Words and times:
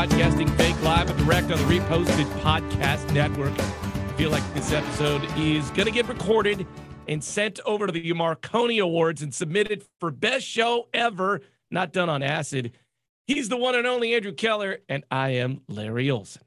broadcasting 0.00 0.48
fake 0.52 0.82
live 0.82 1.10
and 1.10 1.18
direct 1.18 1.50
on 1.52 1.58
the 1.58 1.78
Reposted 1.78 2.24
Podcast 2.40 3.12
Network. 3.12 3.52
I 3.52 4.12
feel 4.16 4.30
like 4.30 4.54
this 4.54 4.72
episode 4.72 5.22
is 5.36 5.68
going 5.72 5.84
to 5.84 5.92
get 5.92 6.08
recorded 6.08 6.66
and 7.06 7.22
sent 7.22 7.60
over 7.66 7.86
to 7.86 7.92
the 7.92 8.10
Marconi 8.14 8.78
Awards 8.78 9.20
and 9.20 9.34
submitted 9.34 9.84
for 9.98 10.10
best 10.10 10.46
show 10.46 10.88
ever, 10.94 11.42
not 11.70 11.92
done 11.92 12.08
on 12.08 12.22
acid. 12.22 12.72
He's 13.26 13.50
the 13.50 13.58
one 13.58 13.74
and 13.74 13.86
only 13.86 14.14
Andrew 14.14 14.32
Keller, 14.32 14.78
and 14.88 15.04
I 15.10 15.32
am 15.32 15.60
Larry 15.68 16.10
Olson. 16.10 16.40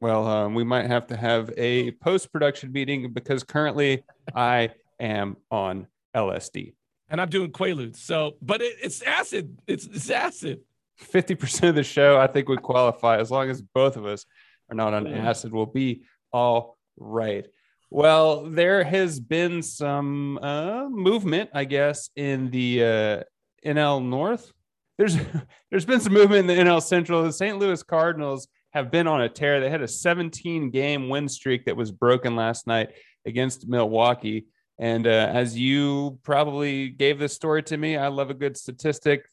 Well, 0.00 0.26
um, 0.26 0.54
we 0.56 0.64
might 0.64 0.86
have 0.86 1.06
to 1.06 1.16
have 1.16 1.52
a 1.56 1.92
post 1.92 2.32
production 2.32 2.72
meeting 2.72 3.12
because 3.12 3.44
currently 3.44 4.02
I 4.34 4.70
am 4.98 5.36
on 5.52 5.86
LSD. 6.16 6.74
And 7.08 7.20
I'm 7.20 7.28
doing 7.28 7.52
Quaaludes. 7.52 7.98
So, 7.98 8.34
but 8.42 8.62
it, 8.62 8.74
it's 8.82 9.00
acid. 9.02 9.60
It's, 9.68 9.86
it's 9.86 10.10
acid. 10.10 10.62
50% 11.00 11.68
of 11.68 11.74
the 11.74 11.82
show, 11.82 12.18
I 12.18 12.26
think, 12.26 12.48
would 12.48 12.62
qualify 12.62 13.18
as 13.18 13.30
long 13.30 13.50
as 13.50 13.62
both 13.62 13.96
of 13.96 14.06
us 14.06 14.24
are 14.70 14.74
not 14.74 14.94
on 14.94 15.06
acid. 15.06 15.52
We'll 15.52 15.66
be 15.66 16.04
all 16.32 16.78
right. 16.96 17.46
Well, 17.90 18.50
there 18.50 18.82
has 18.82 19.20
been 19.20 19.62
some 19.62 20.38
uh, 20.38 20.88
movement, 20.88 21.50
I 21.54 21.64
guess, 21.64 22.10
in 22.16 22.50
the 22.50 22.82
uh, 22.82 23.22
NL 23.64 24.04
North. 24.04 24.52
There's 24.98 25.16
there's 25.70 25.84
been 25.84 26.00
some 26.00 26.12
movement 26.12 26.48
in 26.48 26.56
the 26.56 26.62
NL 26.62 26.82
Central. 26.82 27.22
The 27.22 27.32
St. 27.32 27.58
Louis 27.58 27.82
Cardinals 27.82 28.48
have 28.70 28.90
been 28.90 29.06
on 29.06 29.22
a 29.22 29.28
tear. 29.28 29.60
They 29.60 29.70
had 29.70 29.82
a 29.82 29.88
17 29.88 30.70
game 30.70 31.08
win 31.08 31.28
streak 31.28 31.64
that 31.66 31.76
was 31.76 31.90
broken 31.92 32.36
last 32.36 32.66
night 32.66 32.90
against 33.24 33.68
Milwaukee. 33.68 34.46
And 34.78 35.06
uh, 35.06 35.30
as 35.32 35.56
you 35.56 36.18
probably 36.22 36.90
gave 36.90 37.18
this 37.18 37.32
story 37.32 37.62
to 37.64 37.76
me, 37.76 37.96
I 37.96 38.08
love 38.08 38.30
a 38.30 38.34
good 38.34 38.56
statistic 38.56 39.24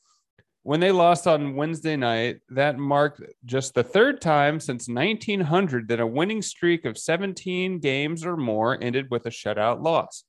when 0.63 0.79
they 0.79 0.91
lost 0.91 1.27
on 1.27 1.55
Wednesday 1.55 1.97
night, 1.97 2.39
that 2.49 2.79
marked 2.79 3.21
just 3.45 3.73
the 3.73 3.83
third 3.83 4.21
time 4.21 4.61
since 4.61 4.87
1900 4.87 5.89
that 5.89 5.99
a 5.99 6.07
winning 6.07 6.41
streak 6.41 6.85
of 6.85 6.97
17 6.97 7.79
games 7.79 8.25
or 8.25 8.37
more 8.37 8.81
ended 8.81 9.11
with 9.11 9.25
a 9.25 9.29
shutout 9.29 9.83
loss. 9.83 10.23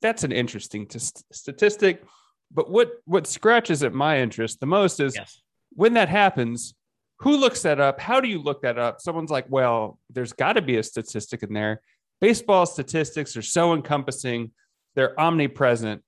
That's 0.00 0.22
an 0.22 0.30
interesting 0.30 0.86
t- 0.86 1.00
statistic. 1.32 2.04
But 2.52 2.70
what, 2.70 2.92
what 3.04 3.26
scratches 3.26 3.82
at 3.82 3.92
my 3.92 4.20
interest 4.20 4.60
the 4.60 4.66
most 4.66 5.00
is 5.00 5.16
yes. 5.16 5.40
when 5.70 5.94
that 5.94 6.08
happens, 6.08 6.74
who 7.18 7.36
looks 7.36 7.62
that 7.62 7.80
up? 7.80 8.00
How 8.00 8.20
do 8.20 8.28
you 8.28 8.40
look 8.40 8.62
that 8.62 8.78
up? 8.78 9.00
Someone's 9.00 9.30
like, 9.30 9.46
well, 9.48 9.98
there's 10.08 10.32
got 10.32 10.52
to 10.52 10.62
be 10.62 10.76
a 10.76 10.84
statistic 10.84 11.42
in 11.42 11.52
there. 11.52 11.80
Baseball 12.20 12.64
statistics 12.64 13.36
are 13.36 13.42
so 13.42 13.74
encompassing, 13.74 14.52
they're 14.94 15.18
omnipresent. 15.18 16.04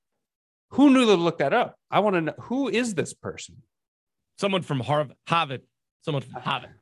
Who 0.70 0.90
knew 0.90 1.06
to 1.06 1.14
look 1.14 1.38
that 1.38 1.52
up? 1.52 1.76
I 1.90 2.00
want 2.00 2.14
to 2.14 2.20
know 2.20 2.34
who 2.40 2.68
is 2.68 2.94
this 2.94 3.14
person? 3.14 3.62
Someone 4.38 4.62
from 4.62 4.80
Harvard. 4.80 5.16
Harvard. 5.26 5.62
Someone 6.02 6.22
from 6.22 6.42
Harvard. 6.42 6.74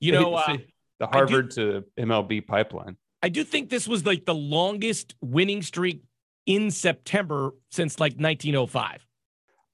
You 0.00 0.12
know, 0.12 0.34
uh, 0.34 0.56
the 0.98 1.06
Harvard 1.06 1.50
do, 1.50 1.82
to 1.82 2.02
MLB 2.02 2.46
pipeline. 2.46 2.96
I 3.22 3.28
do 3.28 3.44
think 3.44 3.70
this 3.70 3.88
was 3.88 4.04
like 4.04 4.24
the 4.24 4.34
longest 4.34 5.14
winning 5.20 5.62
streak 5.62 6.02
in 6.46 6.70
September 6.70 7.52
since 7.70 7.98
like 7.98 8.14
1905. 8.14 9.06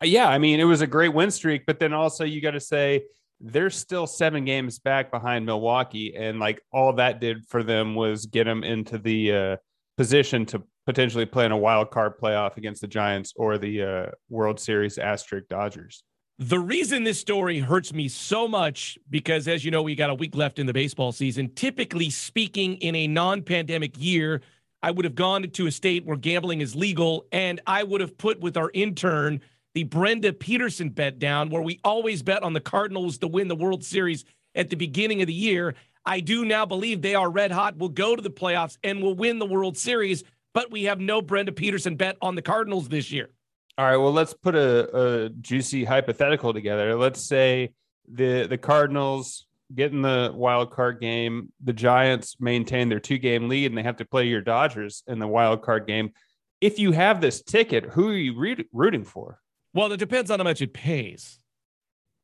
Uh, 0.02 0.06
yeah, 0.06 0.28
I 0.28 0.38
mean, 0.38 0.60
it 0.60 0.64
was 0.64 0.80
a 0.80 0.86
great 0.86 1.12
win 1.12 1.30
streak, 1.30 1.66
but 1.66 1.78
then 1.78 1.92
also 1.92 2.24
you 2.24 2.40
got 2.40 2.52
to 2.52 2.60
say 2.60 3.02
they're 3.40 3.70
still 3.70 4.06
seven 4.06 4.44
games 4.44 4.78
back 4.78 5.10
behind 5.10 5.46
Milwaukee, 5.46 6.14
and 6.16 6.38
like 6.38 6.60
all 6.72 6.92
that 6.94 7.20
did 7.20 7.46
for 7.46 7.62
them 7.62 7.94
was 7.94 8.26
get 8.26 8.44
them 8.44 8.62
into 8.62 8.98
the 8.98 9.32
uh, 9.32 9.56
position 10.00 10.46
to 10.46 10.62
potentially 10.86 11.26
play 11.26 11.44
in 11.44 11.52
a 11.52 11.58
wild 11.58 11.90
card 11.90 12.14
playoff 12.18 12.56
against 12.56 12.80
the 12.80 12.86
Giants 12.86 13.34
or 13.36 13.58
the 13.58 13.82
uh, 13.82 14.06
World 14.30 14.58
Series 14.58 14.96
asterisk 14.96 15.46
Dodgers. 15.50 16.04
The 16.38 16.58
reason 16.58 17.04
this 17.04 17.20
story 17.20 17.58
hurts 17.58 17.92
me 17.92 18.08
so 18.08 18.48
much 18.48 18.98
because, 19.10 19.46
as 19.46 19.62
you 19.62 19.70
know, 19.70 19.82
we 19.82 19.94
got 19.94 20.08
a 20.08 20.14
week 20.14 20.34
left 20.34 20.58
in 20.58 20.64
the 20.64 20.72
baseball 20.72 21.12
season. 21.12 21.52
Typically 21.54 22.08
speaking, 22.08 22.76
in 22.76 22.94
a 22.94 23.06
non 23.08 23.42
pandemic 23.42 23.92
year, 23.98 24.40
I 24.82 24.90
would 24.90 25.04
have 25.04 25.14
gone 25.14 25.42
to 25.42 25.66
a 25.66 25.70
state 25.70 26.06
where 26.06 26.16
gambling 26.16 26.62
is 26.62 26.74
legal 26.74 27.26
and 27.30 27.60
I 27.66 27.82
would 27.82 28.00
have 28.00 28.16
put 28.16 28.40
with 28.40 28.56
our 28.56 28.70
intern 28.72 29.42
the 29.74 29.84
Brenda 29.84 30.32
Peterson 30.32 30.88
bet 30.88 31.18
down, 31.18 31.50
where 31.50 31.60
we 31.60 31.78
always 31.84 32.22
bet 32.22 32.42
on 32.42 32.54
the 32.54 32.60
Cardinals 32.60 33.18
to 33.18 33.28
win 33.28 33.48
the 33.48 33.54
World 33.54 33.84
Series 33.84 34.24
at 34.54 34.70
the 34.70 34.76
beginning 34.76 35.20
of 35.20 35.26
the 35.26 35.34
year. 35.34 35.74
I 36.04 36.20
do 36.20 36.44
now 36.44 36.66
believe 36.66 37.02
they 37.02 37.14
are 37.14 37.30
red 37.30 37.50
hot, 37.50 37.76
will 37.76 37.88
go 37.88 38.16
to 38.16 38.22
the 38.22 38.30
playoffs, 38.30 38.78
and 38.82 39.02
will 39.02 39.14
win 39.14 39.38
the 39.38 39.46
World 39.46 39.76
Series 39.76 40.24
but 40.52 40.70
we 40.70 40.84
have 40.84 41.00
no 41.00 41.22
Brenda 41.22 41.52
Peterson 41.52 41.96
bet 41.96 42.16
on 42.20 42.34
the 42.34 42.42
Cardinals 42.42 42.88
this 42.88 43.10
year. 43.10 43.30
All 43.78 43.86
right. 43.86 43.96
Well, 43.96 44.12
let's 44.12 44.34
put 44.34 44.54
a, 44.54 45.24
a 45.24 45.28
juicy 45.30 45.84
hypothetical 45.84 46.52
together. 46.52 46.96
Let's 46.96 47.24
say 47.24 47.72
the 48.12 48.46
the 48.46 48.58
Cardinals 48.58 49.46
get 49.74 49.92
in 49.92 50.02
the 50.02 50.32
wild 50.34 50.72
card 50.72 51.00
game. 51.00 51.52
The 51.62 51.72
Giants 51.72 52.36
maintain 52.40 52.88
their 52.88 53.00
two 53.00 53.18
game 53.18 53.48
lead, 53.48 53.66
and 53.66 53.78
they 53.78 53.82
have 53.82 53.96
to 53.98 54.04
play 54.04 54.26
your 54.26 54.40
Dodgers 54.40 55.02
in 55.06 55.18
the 55.18 55.28
wild 55.28 55.62
card 55.62 55.86
game. 55.86 56.12
If 56.60 56.78
you 56.78 56.92
have 56.92 57.20
this 57.20 57.42
ticket, 57.42 57.84
who 57.84 58.08
are 58.08 58.16
you 58.16 58.66
rooting 58.72 59.04
for? 59.04 59.38
Well, 59.72 59.92
it 59.92 59.96
depends 59.96 60.30
on 60.30 60.40
how 60.40 60.44
much 60.44 60.60
it 60.60 60.74
pays. 60.74 61.38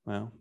Well, 0.04 0.32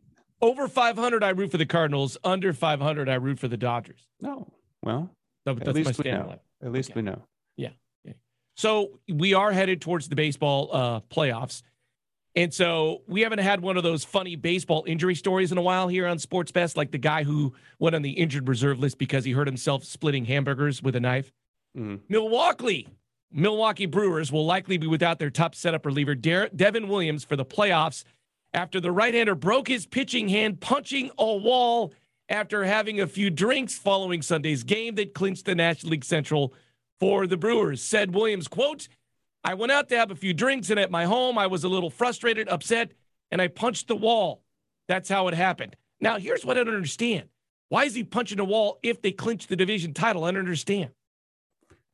over 0.41 0.67
500, 0.67 1.23
I 1.23 1.29
root 1.29 1.51
for 1.51 1.57
the 1.57 1.65
Cardinals. 1.65 2.17
Under 2.23 2.53
500, 2.53 3.09
I 3.09 3.15
root 3.15 3.39
for 3.39 3.47
the 3.47 3.57
Dodgers. 3.57 4.07
No. 4.21 4.47
Well, 4.81 5.09
at 5.47 5.73
least 5.73 5.97
we 6.03 6.11
know. 6.11 6.39
At 6.63 6.71
least 6.71 6.91
okay. 6.91 6.99
we 6.99 7.01
know. 7.03 7.21
Yeah. 7.57 7.69
So 8.55 8.99
we 9.09 9.33
are 9.33 9.51
headed 9.51 9.81
towards 9.81 10.07
the 10.09 10.15
baseball 10.15 10.69
uh, 10.71 10.99
playoffs. 11.01 11.61
And 12.37 12.53
so 12.53 13.01
we 13.07 13.21
haven't 13.21 13.39
had 13.39 13.61
one 13.61 13.77
of 13.77 13.83
those 13.83 14.03
funny 14.03 14.35
baseball 14.35 14.83
injury 14.87 15.15
stories 15.15 15.51
in 15.51 15.57
a 15.57 15.61
while 15.61 15.87
here 15.87 16.05
on 16.05 16.19
Sports 16.19 16.51
Best, 16.51 16.75
like 16.75 16.91
the 16.91 16.97
guy 16.97 17.23
who 17.23 17.53
went 17.79 17.95
on 17.95 18.01
the 18.01 18.11
injured 18.11 18.47
reserve 18.49 18.79
list 18.79 18.97
because 18.97 19.23
he 19.23 19.31
hurt 19.31 19.47
himself 19.47 19.85
splitting 19.85 20.25
hamburgers 20.25 20.83
with 20.83 20.95
a 20.95 20.99
knife. 20.99 21.31
Mm. 21.77 22.01
Milwaukee, 22.09 22.89
Milwaukee 23.31 23.85
Brewers 23.85 24.33
will 24.33 24.45
likely 24.45 24.77
be 24.77 24.87
without 24.87 25.17
their 25.17 25.29
top 25.29 25.55
setup 25.55 25.85
reliever, 25.85 26.13
De- 26.13 26.49
Devin 26.49 26.89
Williams, 26.89 27.23
for 27.23 27.37
the 27.37 27.45
playoffs 27.45 28.03
after 28.55 28.79
the 28.79 28.91
right 28.91 29.13
hander 29.13 29.35
broke 29.35 29.67
his 29.67 29.85
pitching 29.85 30.29
hand 30.29 30.61
punching 30.61 31.11
a 31.19 31.35
wall 31.35 31.93
after 32.29 32.63
having 32.63 33.01
a 33.01 33.07
few 33.07 33.29
drinks 33.29 33.77
following 33.77 34.21
Sunday's 34.21 34.63
game 34.63 34.95
that 34.95 35.13
clinched 35.13 35.45
the 35.45 35.53
National 35.53 35.91
League 35.91 36.05
Central 36.05 36.53
for 36.99 37.27
the 37.27 37.37
Brewers. 37.37 37.81
Said 37.81 38.15
Williams, 38.15 38.47
quote, 38.47 38.87
I 39.43 39.53
went 39.53 39.73
out 39.73 39.89
to 39.89 39.97
have 39.97 40.09
a 40.09 40.15
few 40.15 40.33
drinks 40.33 40.69
and 40.69 40.79
at 40.79 40.89
my 40.89 41.03
home 41.03 41.37
I 41.37 41.47
was 41.47 41.65
a 41.65 41.69
little 41.69 41.89
frustrated, 41.89 42.47
upset, 42.47 42.93
and 43.29 43.41
I 43.41 43.49
punched 43.49 43.89
the 43.89 43.95
wall. 43.95 44.41
That's 44.87 45.09
how 45.09 45.27
it 45.27 45.33
happened. 45.33 45.75
Now, 45.99 46.17
here's 46.17 46.45
what 46.45 46.57
I 46.57 46.63
don't 46.63 46.75
understand. 46.75 47.25
Why 47.69 47.83
is 47.83 47.93
he 47.93 48.03
punching 48.03 48.37
the 48.37 48.45
wall 48.45 48.79
if 48.81 49.01
they 49.01 49.11
clinch 49.11 49.47
the 49.47 49.55
division 49.55 49.93
title? 49.93 50.23
I 50.23 50.31
don't 50.31 50.39
understand. 50.39 50.91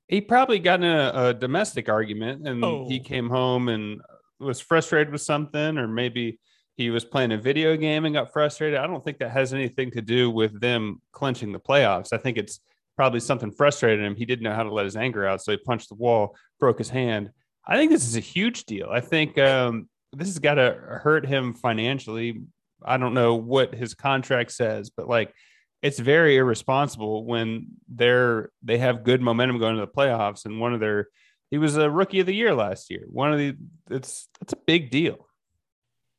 He 0.07 0.21
probably 0.21 0.59
got 0.59 0.83
in 0.83 0.85
a, 0.85 1.11
a 1.13 1.33
domestic 1.33 1.89
argument 1.89 2.47
and 2.47 2.63
oh. 2.63 2.85
he 2.88 3.00
came 3.00 3.29
home 3.29 3.67
and 3.67 4.01
was 4.39 4.59
frustrated 4.59 5.11
with 5.11 5.21
something, 5.21 5.77
or 5.77 5.88
maybe 5.88 6.39
he 6.77 6.89
was 6.89 7.05
playing 7.05 7.31
a 7.31 7.37
video 7.37 7.75
game 7.77 8.05
and 8.05 8.15
got 8.15 8.33
frustrated. 8.33 8.79
I 8.79 8.87
don't 8.87 9.03
think 9.03 9.19
that 9.19 9.31
has 9.31 9.53
anything 9.53 9.91
to 9.91 10.01
do 10.01 10.29
with 10.29 10.59
them 10.59 11.01
clinching 11.11 11.51
the 11.51 11.59
playoffs. 11.59 12.13
I 12.13 12.17
think 12.17 12.37
it's 12.37 12.59
probably 12.95 13.19
something 13.19 13.51
frustrated 13.51 14.03
him. 14.05 14.15
He 14.15 14.25
didn't 14.25 14.43
know 14.43 14.53
how 14.53 14.63
to 14.63 14.73
let 14.73 14.85
his 14.85 14.95
anger 14.95 15.25
out, 15.25 15.41
so 15.41 15.51
he 15.51 15.57
punched 15.57 15.89
the 15.89 15.95
wall, 15.95 16.35
broke 16.59 16.77
his 16.77 16.89
hand. 16.89 17.31
I 17.65 17.77
think 17.77 17.91
this 17.91 18.07
is 18.07 18.15
a 18.15 18.21
huge 18.21 18.65
deal. 18.65 18.89
I 18.91 19.01
think 19.01 19.37
um, 19.37 19.89
this 20.13 20.27
has 20.27 20.39
got 20.39 20.55
to 20.55 20.71
hurt 21.03 21.25
him 21.25 21.53
financially. 21.53 22.41
I 22.83 22.97
don't 22.97 23.13
know 23.13 23.35
what 23.35 23.75
his 23.75 23.93
contract 23.93 24.51
says, 24.51 24.89
but 24.89 25.07
like 25.07 25.33
it's 25.81 25.99
very 25.99 26.38
irresponsible 26.38 27.25
when 27.25 27.67
they're 27.88 28.51
they 28.63 28.77
have 28.77 29.03
good 29.03 29.21
momentum 29.21 29.59
going 29.59 29.75
to 29.75 29.81
the 29.81 29.88
playoffs 29.88 30.45
and 30.45 30.59
one 30.59 30.73
of 30.73 30.79
their 30.79 31.07
he 31.50 31.57
was 31.57 31.75
a 31.75 31.89
rookie 31.89 32.21
of 32.21 32.25
the 32.25 32.35
year 32.35 32.53
last 32.53 32.89
year. 32.89 33.03
One 33.07 33.33
of 33.33 33.39
the 33.39 33.56
it's 33.89 34.27
it's 34.41 34.53
a 34.53 34.57
big 34.65 34.89
deal. 34.89 35.27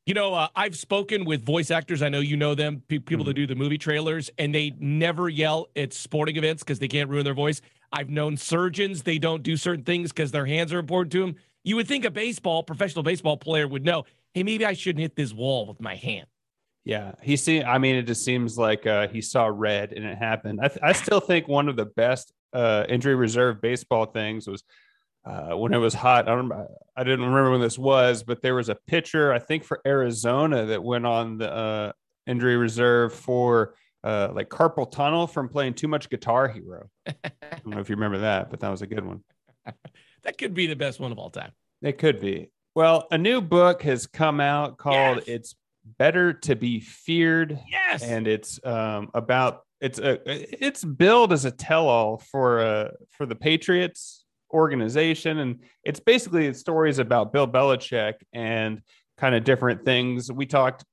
You 0.05 0.15
know, 0.15 0.35
uh, 0.35 0.49
I've 0.57 0.77
spoken 0.77 1.25
with 1.25 1.45
voice 1.45 1.71
actors. 1.71 2.03
I 2.03 2.09
know 2.09 2.19
you 2.19 2.37
know 2.37 2.57
them, 2.57 2.83
pe- 2.89 2.99
people 2.99 3.23
mm-hmm. 3.23 3.29
that 3.29 3.35
do 3.35 3.47
the 3.47 3.55
movie 3.55 3.79
trailers, 3.79 4.31
and 4.37 4.53
they 4.53 4.75
never 4.81 5.29
yell 5.29 5.69
at 5.77 5.93
sporting 5.93 6.37
events 6.37 6.65
because 6.65 6.81
they 6.81 6.89
can't 6.89 7.09
ruin 7.09 7.25
their 7.25 7.35
voice. 7.35 7.61
I've 7.93 8.11
known 8.11 8.37
surgeons, 8.37 9.03
they 9.03 9.19
don't 9.19 9.43
do 9.43 9.57
certain 9.57 9.85
things 9.85 10.11
because 10.11 10.33
their 10.33 10.47
hands 10.47 10.73
are 10.73 10.79
important 10.79 11.13
to 11.13 11.21
them. 11.21 11.37
You 11.63 11.77
would 11.77 11.87
think 11.87 12.05
a 12.05 12.11
baseball, 12.11 12.65
professional 12.65 13.05
baseball 13.05 13.37
player 13.37 13.69
would 13.69 13.85
know, 13.85 14.05
hey, 14.35 14.43
maybe 14.43 14.67
I 14.67 14.73
shouldn't 14.73 15.03
hit 15.03 15.15
this 15.15 15.33
wall 15.33 15.67
with 15.67 15.81
my 15.81 15.95
hand. 15.95 16.27
Yeah, 16.85 17.13
he 17.23 17.37
see. 17.37 17.63
I 17.63 17.79
mean, 17.79 17.95
it 17.95 18.03
just 18.03 18.25
seems 18.25 18.59
like 18.59 18.87
uh, 18.87 19.07
he 19.07 19.21
saw 19.21 19.47
red 19.47 19.93
and 19.93 20.05
it 20.05 20.19
happened. 20.19 20.59
I, 20.61 20.69
th- 20.69 20.81
I 20.83 20.93
still 20.93 21.21
think 21.21 21.47
one 21.47 21.69
of 21.69 21.77
the 21.77 21.85
best 21.85 22.33
uh, 22.53 22.85
injury 22.89 23.15
reserve 23.15 23.61
baseball 23.61 24.07
things 24.07 24.49
was 24.49 24.65
uh, 25.25 25.57
when 25.57 25.73
it 25.73 25.79
was 25.79 25.95
hot. 25.95 26.29
I 26.29 26.35
don't, 26.35 26.53
I 26.97 27.05
didn't 27.05 27.25
remember 27.25 27.53
when 27.53 27.61
this 27.61 27.79
was, 27.79 28.23
but 28.23 28.43
there 28.43 28.55
was 28.55 28.69
a 28.69 28.77
pitcher, 28.87 29.33
I 29.33 29.39
think 29.39 29.65
for 29.65 29.81
Arizona, 29.87 30.67
that 30.67 30.83
went 30.83 31.07
on 31.07 31.39
the 31.39 31.53
uh, 31.53 31.93
injury 32.27 32.57
reserve 32.57 33.15
for 33.15 33.75
uh, 34.05 34.29
like 34.35 34.49
carpal 34.49 34.91
tunnel 34.91 35.27
from 35.27 35.49
playing 35.49 35.75
too 35.75 35.89
much 35.89 36.11
Guitar 36.11 36.49
Hero. 36.49 36.89
I 37.07 37.15
don't 37.43 37.67
know 37.67 37.79
if 37.79 37.89
you 37.89 37.97
remember 37.97 38.19
that, 38.19 38.51
but 38.51 38.61
that 38.61 38.71
was 38.71 38.83
a 38.83 38.87
good 38.87 39.05
one. 39.05 39.23
that 40.25 40.39
could 40.39 40.55
be 40.55 40.67
the 40.67 40.77
best 40.77 41.01
one 41.01 41.13
of 41.13 41.19
all 41.19 41.31
time. 41.31 41.53
It 41.83 41.99
could 41.99 42.21
be. 42.21 42.51
Well, 42.75 43.07
a 43.11 43.19
new 43.19 43.41
book 43.41 43.83
has 43.83 44.07
come 44.07 44.41
out 44.41 44.79
called 44.79 45.19
yes. 45.19 45.29
"It's 45.29 45.55
Better 45.99 46.33
to 46.33 46.57
Be 46.57 46.81
Feared. 46.81 47.59
Yes. 47.71 48.03
And 48.03 48.27
it's 48.27 48.65
um, 48.65 49.11
about 49.15 49.63
it's 49.81 49.99
a 49.99 50.21
it's 50.27 50.85
billed 50.85 51.33
as 51.33 51.45
a 51.45 51.51
tell-all 51.51 52.19
for 52.19 52.61
uh 52.61 52.89
for 53.11 53.27
the 53.27 53.35
Patriots 53.35 54.22
organization, 54.53 55.39
and 55.39 55.61
it's 55.85 56.01
basically 56.01 56.53
stories 56.55 56.99
about 56.99 57.33
Bill 57.33 57.49
Belichick 57.49 58.15
and 58.33 58.81
kind 59.19 59.35
of 59.35 59.45
different 59.45 59.85
things. 59.85 60.31
We 60.31 60.47
talked 60.47 60.85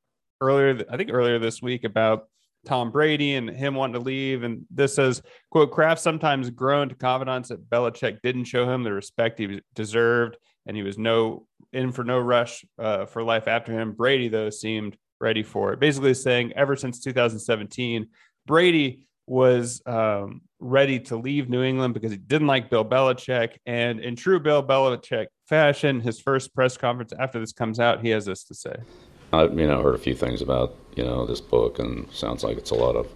earlier, 0.42 0.84
I 0.90 0.98
think 0.98 1.12
earlier 1.12 1.40
this 1.40 1.62
week 1.62 1.84
about 1.84 2.28
Tom 2.66 2.92
Brady 2.92 3.36
and 3.36 3.50
him 3.50 3.76
wanting 3.76 3.94
to 3.94 4.00
leave. 4.00 4.44
And 4.44 4.66
this 4.70 4.96
says, 4.96 5.22
quote, 5.50 5.72
Kraft 5.72 6.02
sometimes 6.02 6.50
grown 6.50 6.90
to 6.90 6.96
confidence 6.96 7.50
that 7.50 7.70
Belichick 7.70 8.22
didn't 8.22 8.46
show 8.46 8.70
him 8.70 8.84
the 8.84 8.94
respect 8.94 9.40
he 9.40 9.62
deserved, 9.76 10.38
and 10.66 10.76
he 10.76 10.84
was 10.84 10.98
no 10.98 11.46
in 11.72 11.92
for 11.92 12.04
no 12.04 12.20
rush 12.20 12.66
uh, 12.78 13.06
for 13.06 13.24
life 13.24 13.48
after 13.48 13.72
him. 13.72 13.94
Brady, 13.94 14.28
though, 14.28 14.50
seemed 14.50 14.98
ready 15.22 15.44
for 15.44 15.74
it. 15.74 15.80
Basically 15.80 16.14
saying 16.14 16.54
ever 16.54 16.76
since 16.76 17.00
2017, 17.02 18.08
Brady 18.46 19.08
was 19.30 19.82
um, 19.86 20.42
ready 20.60 21.00
to 21.00 21.16
leave 21.16 21.50
New 21.50 21.62
England 21.62 21.94
because 21.94 22.12
he 22.12 22.18
didn't 22.18 22.48
like 22.48 22.70
Bill 22.70 22.84
Belichick. 22.84 23.58
And 23.66 24.00
in 24.00 24.16
true 24.16 24.40
Bill 24.40 24.64
Belichick 24.64 25.28
fashion, 25.48 26.02
his 26.02 26.20
first 26.20 26.54
press 26.54 26.78
conference 26.78 27.14
after 27.18 27.40
this 27.40 27.54
comes 27.54 27.80
out, 27.80 28.02
he 28.02 28.10
has 28.10 28.26
this 28.26 28.44
to 28.46 28.56
say. 28.56 28.76
I 29.32 29.44
you 29.44 29.68
know 29.68 29.84
heard 29.84 29.94
a 29.94 30.00
few 30.00 30.16
things 30.16 30.42
about 30.42 30.76
you 30.96 31.04
know 31.04 31.26
this 31.28 31.40
book, 31.40 31.78
and 31.78 32.12
sounds 32.12 32.44
like 32.44 32.58
it's 32.58 32.72
a 32.72 32.76
lot 32.76 32.96
of 32.96 33.08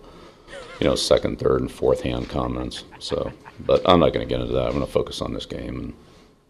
you 0.80 0.88
know 0.88 0.94
second, 0.94 1.40
third, 1.40 1.62
and 1.62 1.72
fourth 1.72 2.02
hand 2.02 2.30
comments. 2.30 2.84
So, 3.00 3.32
but 3.62 3.82
I'm 3.90 4.00
not 4.00 4.14
going 4.14 4.28
to 4.28 4.32
get 4.32 4.40
into 4.40 4.54
that. 4.54 4.68
I'm 4.68 4.74
going 4.74 4.86
to 4.86 4.92
focus 4.92 5.22
on 5.22 5.34
this 5.34 5.48
game 5.48 5.80
and 5.80 5.94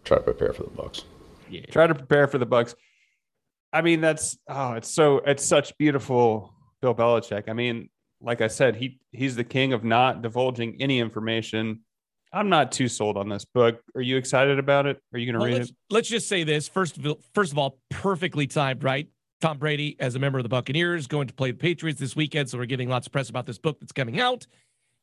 try 0.03 0.17
to 0.17 0.23
prepare 0.23 0.51
for 0.51 0.63
the 0.63 0.69
Bucks. 0.71 1.03
Yeah. 1.49 1.65
Try 1.71 1.87
to 1.87 1.95
prepare 1.95 2.27
for 2.27 2.37
the 2.37 2.45
Bucks. 2.45 2.75
I 3.71 3.81
mean, 3.81 4.01
that's 4.01 4.37
oh, 4.49 4.73
it's 4.73 4.89
so 4.89 5.19
it's 5.19 5.45
such 5.45 5.77
beautiful 5.77 6.53
Bill 6.81 6.93
Belichick. 6.93 7.47
I 7.47 7.53
mean, 7.53 7.89
like 8.23 8.41
I 8.41 8.47
said, 8.47 8.75
he 8.77 8.99
he's 9.11 9.35
the 9.35 9.43
king 9.43 9.73
of 9.73 9.83
not 9.83 10.21
divulging 10.21 10.81
any 10.81 10.99
information. 10.99 11.81
I'm 12.31 12.49
not 12.49 12.71
too 12.71 12.87
sold 12.87 13.15
on 13.17 13.29
this 13.29 13.45
book. 13.45 13.81
Are 13.95 14.01
you 14.01 14.17
excited 14.17 14.57
about 14.57 14.87
it? 14.87 14.99
Are 15.13 15.19
you 15.19 15.27
going 15.27 15.33
to 15.33 15.39
well, 15.39 15.47
read 15.49 15.57
let's, 15.59 15.69
it? 15.69 15.75
Let's 15.91 16.09
just 16.09 16.27
say 16.27 16.43
this 16.43 16.67
first. 16.67 16.97
Of, 16.97 17.17
first 17.33 17.51
of 17.51 17.57
all, 17.59 17.77
perfectly 17.89 18.47
timed, 18.47 18.83
right? 18.83 19.07
Tom 19.39 19.57
Brady, 19.57 19.97
as 19.99 20.15
a 20.15 20.19
member 20.19 20.39
of 20.39 20.43
the 20.43 20.49
Buccaneers, 20.49 21.05
going 21.05 21.27
to 21.27 21.33
play 21.33 21.51
the 21.51 21.57
Patriots 21.57 21.99
this 21.99 22.15
weekend. 22.15 22.49
So 22.49 22.57
we're 22.57 22.65
getting 22.65 22.89
lots 22.89 23.07
of 23.07 23.13
press 23.13 23.29
about 23.29 23.45
this 23.45 23.57
book 23.57 23.79
that's 23.79 23.91
coming 23.91 24.19
out. 24.19 24.47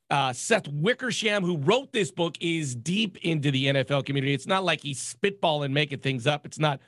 Uh, 0.09 0.33
Seth 0.33 0.67
Wickersham, 0.67 1.45
who 1.45 1.59
wrote 1.59 1.93
this 1.93 2.11
book, 2.11 2.37
is 2.41 2.75
deep 2.75 3.19
into 3.19 3.51
the 3.51 3.67
NFL 3.67 4.07
community. 4.07 4.35
It's 4.35 4.47
not 4.47 4.65
like 4.65 4.81
he's 4.81 5.15
spitballing, 5.15 5.73
making 5.73 6.01
things 6.01 6.27
up. 6.27 6.47
It's 6.47 6.59
not 6.59 6.81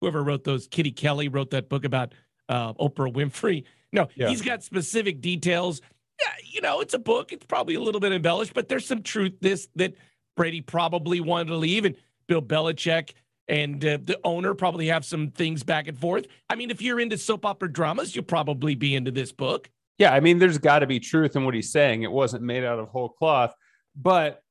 whoever 0.00 0.22
wrote 0.22 0.44
those. 0.44 0.68
Kitty 0.68 0.92
Kelley 0.92 1.28
wrote 1.28 1.50
that 1.50 1.68
book 1.68 1.84
about 1.84 2.12
uh, 2.48 2.74
Oprah 2.74 3.12
Winfrey. 3.12 3.64
No, 3.92 4.08
yeah. 4.14 4.28
he's 4.28 4.42
got 4.42 4.62
specific 4.62 5.20
details. 5.20 5.80
Yeah, 6.20 6.32
you 6.44 6.60
know, 6.60 6.80
it's 6.80 6.94
a 6.94 6.98
book. 6.98 7.32
It's 7.32 7.46
probably 7.46 7.74
a 7.74 7.80
little 7.80 8.00
bit 8.00 8.12
embellished, 8.12 8.54
but 8.54 8.68
there's 8.68 8.86
some 8.86 9.02
truth 9.02 9.34
this 9.40 9.68
that 9.76 9.94
Brady 10.36 10.60
probably 10.60 11.20
wanted 11.20 11.48
to 11.48 11.56
leave, 11.56 11.84
and 11.84 11.96
Bill 12.26 12.42
Belichick 12.42 13.10
and 13.48 13.82
uh, 13.84 13.98
the 14.02 14.20
owner 14.24 14.54
probably 14.54 14.88
have 14.88 15.04
some 15.04 15.30
things 15.30 15.62
back 15.62 15.88
and 15.88 15.98
forth. 15.98 16.26
I 16.50 16.54
mean, 16.54 16.70
if 16.70 16.82
you're 16.82 17.00
into 17.00 17.16
soap 17.16 17.46
opera 17.46 17.72
dramas, 17.72 18.14
you'll 18.14 18.24
probably 18.24 18.74
be 18.74 18.94
into 18.94 19.10
this 19.10 19.32
book. 19.32 19.70
Yeah, 19.96 20.12
I 20.12 20.20
mean, 20.20 20.38
there's 20.38 20.58
got 20.58 20.80
to 20.80 20.86
be 20.86 21.00
truth 21.00 21.34
in 21.34 21.44
what 21.44 21.54
he's 21.54 21.72
saying. 21.72 22.02
It 22.02 22.12
wasn't 22.12 22.44
made 22.44 22.62
out 22.62 22.78
of 22.78 22.88
whole 22.88 23.08
cloth, 23.08 23.54
but 23.96 24.42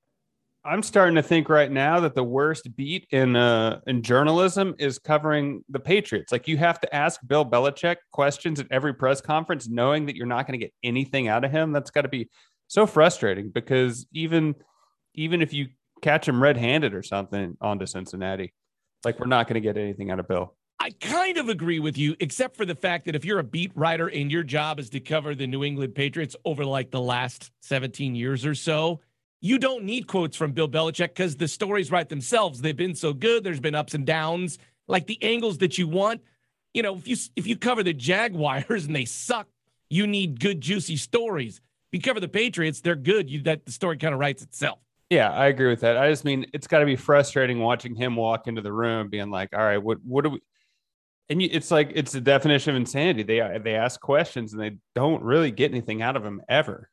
I'm 0.67 0.83
starting 0.83 1.15
to 1.15 1.23
think 1.23 1.47
right 1.47 1.71
now 1.71 2.01
that 2.01 2.13
the 2.13 2.25
worst 2.25 2.75
beat 2.75 3.07
in 3.11 3.37
uh, 3.37 3.79
in 3.87 4.01
journalism 4.01 4.75
is 4.77 4.99
covering 4.99 5.63
the 5.69 5.79
Patriots. 5.79 6.29
Like 6.29 6.45
you 6.45 6.57
have 6.57 6.81
to 6.81 6.93
ask 6.93 7.21
Bill 7.25 7.45
Belichick 7.45 7.95
questions 8.11 8.59
at 8.59 8.67
every 8.69 8.93
press 8.93 9.21
conference, 9.21 9.69
knowing 9.69 10.07
that 10.07 10.17
you're 10.17 10.25
not 10.25 10.45
going 10.45 10.59
to 10.59 10.65
get 10.65 10.73
anything 10.83 11.29
out 11.29 11.45
of 11.45 11.51
him. 11.51 11.71
That's 11.71 11.89
got 11.89 12.01
to 12.01 12.09
be 12.09 12.29
so 12.67 12.85
frustrating 12.85 13.49
because 13.49 14.07
even 14.11 14.55
even 15.15 15.41
if 15.41 15.53
you 15.53 15.67
catch 16.01 16.27
him 16.27 16.43
red-handed 16.43 16.93
or 16.93 17.01
something 17.01 17.55
onto 17.61 17.85
Cincinnati, 17.85 18.53
like 19.05 19.21
we're 19.21 19.27
not 19.27 19.47
going 19.47 19.55
to 19.55 19.61
get 19.61 19.77
anything 19.77 20.11
out 20.11 20.19
of 20.19 20.27
Bill. 20.27 20.53
I 20.79 20.91
kind 21.01 21.37
of 21.37 21.47
agree 21.47 21.79
with 21.79 21.97
you, 21.97 22.15
except 22.19 22.57
for 22.57 22.65
the 22.65 22.75
fact 22.75 23.05
that 23.05 23.15
if 23.15 23.23
you're 23.23 23.39
a 23.39 23.43
beat 23.43 23.71
writer 23.73 24.09
and 24.09 24.29
your 24.29 24.43
job 24.43 24.79
is 24.79 24.89
to 24.91 24.99
cover 24.99 25.33
the 25.33 25.47
New 25.47 25.63
England 25.63 25.95
Patriots 25.95 26.35
over 26.45 26.65
like 26.65 26.91
the 26.91 27.01
last 27.01 27.51
17 27.61 28.15
years 28.15 28.45
or 28.45 28.53
so, 28.53 28.99
you 29.41 29.59
don't 29.59 29.83
need 29.83 30.07
quotes 30.07 30.35
from 30.35 30.51
Bill 30.51 30.67
Belichick 30.67 31.09
because 31.09 31.35
the 31.35 31.47
stories 31.47 31.91
write 31.91 32.09
themselves. 32.09 32.61
They've 32.61 32.75
been 32.75 32.95
so 32.95 33.13
good. 33.13 33.43
There's 33.43 33.59
been 33.59 33.75
ups 33.75 33.93
and 33.93 34.05
downs, 34.05 34.57
like 34.87 35.05
the 35.07 35.21
angles 35.21 35.59
that 35.59 35.77
you 35.77 35.87
want. 35.87 36.21
You 36.73 36.83
know, 36.83 36.95
if 36.95 37.07
you 37.07 37.15
if 37.35 37.47
you 37.47 37.55
cover 37.55 37.83
the 37.83 37.93
Jaguars 37.93 38.85
and 38.85 38.95
they 38.95 39.05
suck, 39.05 39.47
you 39.89 40.07
need 40.07 40.39
good 40.39 40.61
juicy 40.61 40.97
stories. 40.97 41.61
If 41.91 41.99
you 41.99 42.01
cover 42.01 42.19
the 42.19 42.27
Patriots, 42.27 42.81
they're 42.81 42.95
good. 42.95 43.29
You 43.29 43.41
that 43.43 43.65
the 43.65 43.71
story 43.71 43.97
kind 43.97 44.13
of 44.13 44.19
writes 44.19 44.41
itself. 44.43 44.79
Yeah, 45.09 45.31
I 45.31 45.47
agree 45.47 45.69
with 45.69 45.81
that. 45.81 45.97
I 45.97 46.09
just 46.09 46.25
mean 46.25 46.45
it's 46.53 46.67
got 46.67 46.79
to 46.79 46.85
be 46.85 46.97
frustrating 46.97 47.59
watching 47.59 47.95
him 47.95 48.15
walk 48.15 48.47
into 48.47 48.61
the 48.61 48.73
room, 48.73 49.09
being 49.09 49.29
like, 49.29 49.49
"All 49.53 49.63
right, 49.63 49.77
what 49.77 49.99
what 50.03 50.23
do 50.23 50.31
we?" 50.31 50.41
And 51.29 51.41
you, 51.41 51.49
it's 51.51 51.71
like 51.71 51.91
it's 51.93 52.11
the 52.11 52.21
definition 52.21 52.71
of 52.71 52.75
insanity. 52.75 53.23
They 53.23 53.59
they 53.63 53.75
ask 53.75 54.01
questions 54.01 54.53
and 54.53 54.61
they 54.61 54.77
don't 54.95 55.23
really 55.23 55.51
get 55.51 55.71
anything 55.71 56.01
out 56.01 56.17
of 56.17 56.23
them 56.23 56.41
ever. 56.49 56.89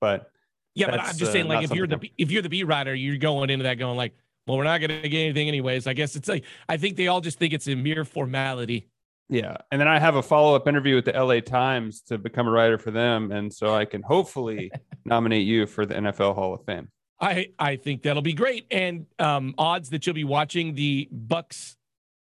But 0.00 0.30
yeah, 0.74 0.90
but 0.90 1.00
I'm 1.00 1.16
just 1.16 1.32
saying, 1.32 1.46
uh, 1.46 1.54
like, 1.54 1.64
if 1.64 1.72
you're 1.72 1.86
the 1.86 2.00
if 2.18 2.30
you're 2.30 2.42
the 2.42 2.48
beat 2.48 2.64
writer, 2.64 2.94
you're 2.94 3.16
going 3.16 3.50
into 3.50 3.62
that 3.64 3.74
going 3.74 3.96
like, 3.96 4.14
"Well, 4.46 4.56
we're 4.56 4.64
not 4.64 4.80
going 4.80 5.02
to 5.02 5.08
get 5.08 5.18
anything 5.20 5.48
anyways." 5.48 5.86
I 5.86 5.92
guess 5.92 6.16
it's 6.16 6.28
like 6.28 6.44
I 6.68 6.76
think 6.76 6.96
they 6.96 7.08
all 7.08 7.20
just 7.20 7.38
think 7.38 7.52
it's 7.52 7.68
a 7.68 7.74
mere 7.74 8.04
formality. 8.04 8.88
Yeah, 9.28 9.56
and 9.70 9.80
then 9.80 9.88
I 9.88 9.98
have 9.98 10.16
a 10.16 10.22
follow 10.22 10.54
up 10.54 10.68
interview 10.68 10.96
with 10.96 11.06
the 11.06 11.12
LA 11.12 11.40
Times 11.40 12.02
to 12.02 12.18
become 12.18 12.46
a 12.46 12.50
writer 12.50 12.76
for 12.76 12.90
them, 12.90 13.32
and 13.32 13.52
so 13.52 13.74
I 13.74 13.84
can 13.84 14.02
hopefully 14.02 14.70
nominate 15.04 15.46
you 15.46 15.66
for 15.66 15.86
the 15.86 15.94
NFL 15.94 16.34
Hall 16.34 16.54
of 16.54 16.64
Fame. 16.64 16.88
I 17.20 17.48
I 17.58 17.76
think 17.76 18.02
that'll 18.02 18.22
be 18.22 18.34
great. 18.34 18.66
And 18.70 19.06
um, 19.18 19.54
odds 19.56 19.90
that 19.90 20.06
you'll 20.06 20.14
be 20.14 20.24
watching 20.24 20.74
the 20.74 21.08
Bucks 21.10 21.76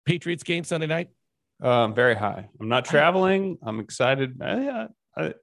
Patriots 0.06 0.44
game 0.44 0.64
Sunday 0.64 0.88
night? 0.88 1.10
Um, 1.62 1.94
very 1.94 2.16
high. 2.16 2.50
I'm 2.60 2.68
not 2.68 2.86
traveling. 2.86 3.58
I'm 3.64 3.80
excited. 3.80 4.42
Uh, 4.42 4.88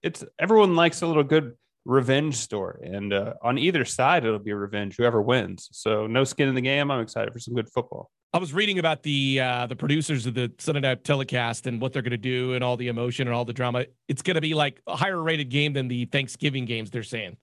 it's 0.02 0.24
everyone 0.38 0.76
likes 0.76 1.02
a 1.02 1.06
little 1.06 1.22
good 1.22 1.54
revenge 1.88 2.36
story, 2.36 2.86
and 2.92 3.12
uh, 3.12 3.32
on 3.42 3.58
either 3.58 3.84
side, 3.84 4.24
it'll 4.24 4.38
be 4.38 4.52
revenge. 4.52 4.96
Whoever 4.96 5.22
wins. 5.22 5.68
So 5.72 6.06
no 6.06 6.22
skin 6.22 6.48
in 6.48 6.54
the 6.54 6.60
game. 6.60 6.90
I'm 6.90 7.00
excited 7.00 7.32
for 7.32 7.40
some 7.40 7.54
good 7.54 7.68
football. 7.68 8.10
I 8.34 8.38
was 8.38 8.52
reading 8.52 8.78
about 8.78 9.02
the 9.02 9.40
uh, 9.40 9.66
the 9.66 9.74
producers 9.74 10.26
of 10.26 10.34
the 10.34 10.52
Sunday 10.58 10.82
night 10.82 11.02
telecast 11.02 11.66
and 11.66 11.80
what 11.80 11.94
they're 11.94 12.02
going 12.02 12.10
to 12.10 12.18
do 12.18 12.52
and 12.52 12.62
all 12.62 12.76
the 12.76 12.88
emotion 12.88 13.26
and 13.26 13.34
all 13.34 13.46
the 13.46 13.54
drama. 13.54 13.86
It's 14.06 14.20
going 14.20 14.34
to 14.34 14.42
be 14.42 14.52
like 14.54 14.82
a 14.86 14.96
higher 14.96 15.20
rated 15.20 15.48
game 15.48 15.72
than 15.72 15.88
the 15.88 16.04
Thanksgiving 16.04 16.66
games. 16.66 16.90
They're 16.90 17.02
saying. 17.02 17.38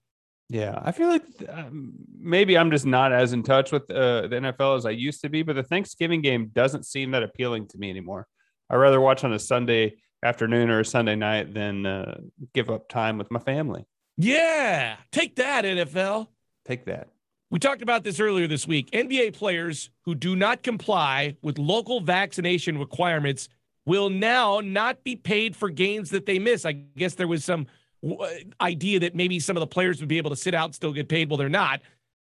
Yeah, 0.48 0.80
I 0.80 0.92
feel 0.92 1.08
like 1.08 1.24
um, 1.48 1.94
maybe 2.16 2.56
I'm 2.56 2.70
just 2.70 2.86
not 2.86 3.12
as 3.12 3.32
in 3.32 3.42
touch 3.42 3.72
with 3.72 3.90
uh, 3.90 4.28
the 4.28 4.36
NFL 4.36 4.76
as 4.76 4.86
I 4.86 4.90
used 4.90 5.22
to 5.22 5.28
be, 5.28 5.42
but 5.42 5.56
the 5.56 5.64
Thanksgiving 5.64 6.22
game 6.22 6.52
doesn't 6.54 6.86
seem 6.86 7.10
that 7.10 7.24
appealing 7.24 7.66
to 7.68 7.78
me 7.78 7.90
anymore. 7.90 8.28
I'd 8.70 8.76
rather 8.76 9.00
watch 9.00 9.24
on 9.24 9.32
a 9.32 9.40
Sunday 9.40 9.96
afternoon 10.24 10.70
or 10.70 10.78
a 10.78 10.84
Sunday 10.84 11.16
night 11.16 11.52
than 11.52 11.84
uh, 11.84 12.20
give 12.54 12.70
up 12.70 12.88
time 12.88 13.18
with 13.18 13.28
my 13.32 13.40
family. 13.40 13.86
Yeah, 14.16 14.96
take 15.12 15.36
that, 15.36 15.64
NFL. 15.64 16.28
Take 16.64 16.86
that. 16.86 17.08
We 17.50 17.58
talked 17.58 17.82
about 17.82 18.02
this 18.02 18.18
earlier 18.18 18.48
this 18.48 18.66
week. 18.66 18.90
NBA 18.90 19.34
players 19.34 19.90
who 20.04 20.14
do 20.14 20.34
not 20.34 20.62
comply 20.62 21.36
with 21.42 21.58
local 21.58 22.00
vaccination 22.00 22.78
requirements 22.78 23.48
will 23.84 24.10
now 24.10 24.60
not 24.60 25.04
be 25.04 25.14
paid 25.14 25.54
for 25.54 25.70
games 25.70 26.10
that 26.10 26.26
they 26.26 26.38
miss. 26.38 26.64
I 26.64 26.72
guess 26.72 27.14
there 27.14 27.28
was 27.28 27.44
some 27.44 27.66
uh, 28.04 28.26
idea 28.60 28.98
that 29.00 29.14
maybe 29.14 29.38
some 29.38 29.56
of 29.56 29.60
the 29.60 29.66
players 29.66 30.00
would 30.00 30.08
be 30.08 30.18
able 30.18 30.30
to 30.30 30.36
sit 30.36 30.54
out 30.54 30.66
and 30.66 30.74
still 30.74 30.92
get 30.92 31.08
paid. 31.08 31.30
Well, 31.30 31.36
they're 31.36 31.48
not. 31.48 31.82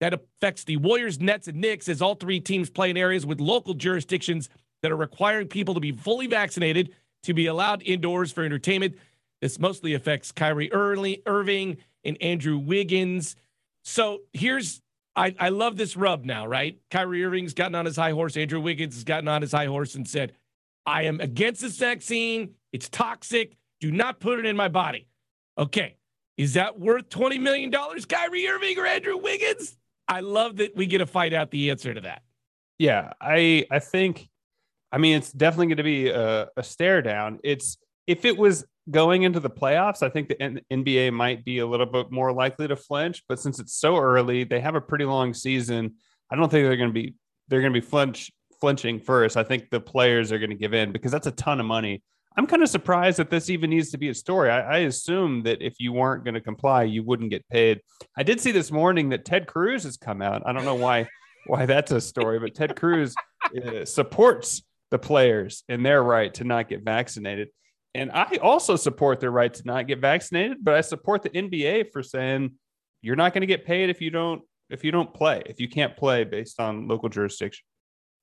That 0.02 0.14
affects 0.14 0.66
the 0.66 0.78
Warriors, 0.78 1.20
Nets, 1.20 1.48
and 1.48 1.60
Knicks 1.60 1.88
as 1.88 2.02
all 2.02 2.16
three 2.16 2.40
teams 2.40 2.70
play 2.70 2.90
in 2.90 2.98
areas 2.98 3.26
with 3.26 3.40
local 3.40 3.74
jurisdictions 3.74 4.50
that 4.82 4.92
are 4.92 4.98
requiring 4.98 5.48
people 5.48 5.74
to 5.74 5.80
be 5.80 5.92
fully 5.92 6.28
vaccinated 6.28 6.94
to 7.24 7.34
be 7.34 7.48
allowed 7.48 7.82
indoors 7.84 8.32
for 8.32 8.44
entertainment. 8.44 8.96
This 9.42 9.60
mostly 9.60 9.94
affects 9.94 10.32
Kyrie 10.32 10.72
Irving 10.74 11.78
and 12.04 12.22
Andrew 12.22 12.58
Wiggins. 12.58 13.36
So 13.84 14.22
here's 14.34 14.82
I, 15.16 15.36
I 15.40 15.50
love 15.50 15.78
this 15.78 15.98
rub 15.98 16.26
now, 16.26 16.46
right? 16.46 16.80
Kyrie 16.92 17.24
Irving's 17.24 17.56
gotten 17.56 17.74
on 17.74 17.86
his 17.86 17.96
high 17.96 18.12
horse. 18.12 18.38
Andrew 18.38 18.62
Wiggins 18.62 18.94
has 18.94 19.04
gotten 19.04 19.28
on 19.28 19.42
his 19.42 19.52
high 19.52 19.66
horse 19.66 19.96
and 19.96 20.08
said, 20.08 20.34
I 20.86 21.04
am 21.04 21.20
against 21.20 21.62
this 21.62 21.78
vaccine. 21.78 22.54
It's 22.72 22.88
toxic. 22.88 23.58
Do 23.82 23.92
not 23.92 24.20
put 24.20 24.38
it 24.38 24.46
in 24.46 24.56
my 24.56 24.68
body. 24.68 25.08
Okay. 25.58 25.96
Is 26.38 26.54
that 26.54 26.80
worth 26.80 27.10
$20 27.10 27.40
million, 27.40 27.72
Kyrie 27.72 28.48
Irving 28.48 28.78
or 28.78 28.86
Andrew 28.86 29.18
Wiggins? 29.18 29.76
I 30.08 30.20
love 30.20 30.58
that 30.58 30.76
we 30.76 30.86
get 30.86 31.00
to 31.00 31.08
find 31.08 31.34
out 31.34 31.50
the 31.50 31.72
answer 31.72 31.94
to 31.94 32.02
that. 32.02 32.22
Yeah, 32.80 33.14
I 33.20 33.66
I 33.72 33.80
think 33.80 34.30
I 34.92 35.00
mean 35.00 35.18
it's 35.18 35.32
definitely 35.32 35.68
going 35.68 35.78
to 35.78 35.84
be 35.84 36.10
a, 36.10 36.48
a 36.56 36.64
stare 36.64 37.02
down. 37.02 37.40
It's 37.44 37.78
if 38.06 38.24
it 38.24 38.38
was 38.38 38.66
going 38.90 39.24
into 39.24 39.40
the 39.40 39.50
playoffs, 39.50 40.02
I 40.02 40.10
think 40.10 40.30
the 40.30 40.42
N- 40.42 40.62
NBA 40.72 41.14
might 41.14 41.44
be 41.44 41.60
a 41.60 41.68
little 41.68 41.86
bit 41.86 42.12
more 42.12 42.32
likely 42.32 42.68
to 42.68 42.76
flinch. 42.76 43.24
But 43.28 43.40
since 43.40 43.60
it's 43.60 43.74
so 43.74 43.98
early, 43.98 44.44
they 44.44 44.60
have 44.60 44.76
a 44.76 44.82
pretty 44.82 45.06
long 45.06 45.34
season. 45.34 45.96
I 46.32 46.36
don't 46.36 46.50
think 46.50 46.66
they're 46.66 46.78
going 46.78 46.90
to 46.90 46.94
be 46.94 47.16
they're 47.48 47.62
going 47.62 47.74
to 47.74 47.80
be 47.80 47.86
flinch 47.86 48.32
flinching 48.60 49.00
first. 49.00 49.38
I 49.38 49.44
think 49.44 49.70
the 49.70 49.80
players 49.80 50.32
are 50.32 50.40
going 50.40 50.50
to 50.50 50.56
give 50.56 50.74
in 50.74 50.92
because 50.92 51.12
that's 51.12 51.28
a 51.28 51.32
ton 51.32 51.60
of 51.60 51.66
money. 51.66 52.02
I'm 52.36 52.48
kind 52.48 52.62
of 52.62 52.70
surprised 52.70 53.18
that 53.18 53.32
this 53.32 53.50
even 53.50 53.72
needs 53.72 53.90
to 53.92 53.98
be 53.98 54.10
a 54.10 54.14
story. 54.14 54.52
I, 54.52 54.62
I 54.62 54.78
assume 54.80 55.42
that 55.44 55.62
if 55.62 55.80
you 55.80 55.92
weren't 55.92 56.24
going 56.24 56.36
to 56.36 56.42
comply, 56.42 56.84
you 56.84 57.04
wouldn't 57.04 57.32
get 57.32 57.48
paid. 57.50 57.82
I 58.16 58.22
did 58.22 58.40
see 58.40 58.52
this 58.52 58.72
morning 58.72 59.10
that 59.10 59.26
Ted 59.26 59.48
Cruz 59.48 59.84
has 59.84 59.98
come 59.98 60.22
out. 60.22 60.44
I 60.46 60.54
don't 60.54 60.66
know 60.66 60.76
why 60.76 61.08
why 61.48 61.66
that's 61.66 61.92
a 61.92 62.02
story, 62.02 62.40
but 62.40 62.56
Ted 62.56 62.76
Cruz 62.76 63.16
uh, 63.66 63.86
supports 63.86 64.64
the 64.92 65.00
players 65.00 65.64
in 65.70 65.84
their 65.84 66.04
right 66.04 66.34
to 66.36 66.44
not 66.44 66.70
get 66.70 66.84
vaccinated. 66.84 67.50
And 67.98 68.12
I 68.12 68.38
also 68.44 68.76
support 68.76 69.20
their 69.20 69.32
right 69.32 69.52
to 69.52 69.64
not 69.66 69.88
get 69.88 70.00
vaccinated, 70.00 70.58
but 70.62 70.76
I 70.76 70.82
support 70.82 71.24
the 71.24 71.32
NBA 71.32 71.92
for 71.92 72.04
saying 72.04 72.52
you're 73.02 73.16
not 73.16 73.34
going 73.34 73.42
to 73.42 73.48
get 73.48 73.66
paid 73.66 73.90
if 73.90 74.02
you 74.02 74.12
don't 74.12 74.44
if 74.70 74.84
you 74.84 74.92
don't 74.92 75.14
play, 75.14 75.42
if 75.46 75.60
you 75.60 75.70
can't 75.70 75.96
play 75.96 76.26
based 76.26 76.60
on 76.60 76.88
local 76.88 77.10
jurisdiction. 77.10 77.64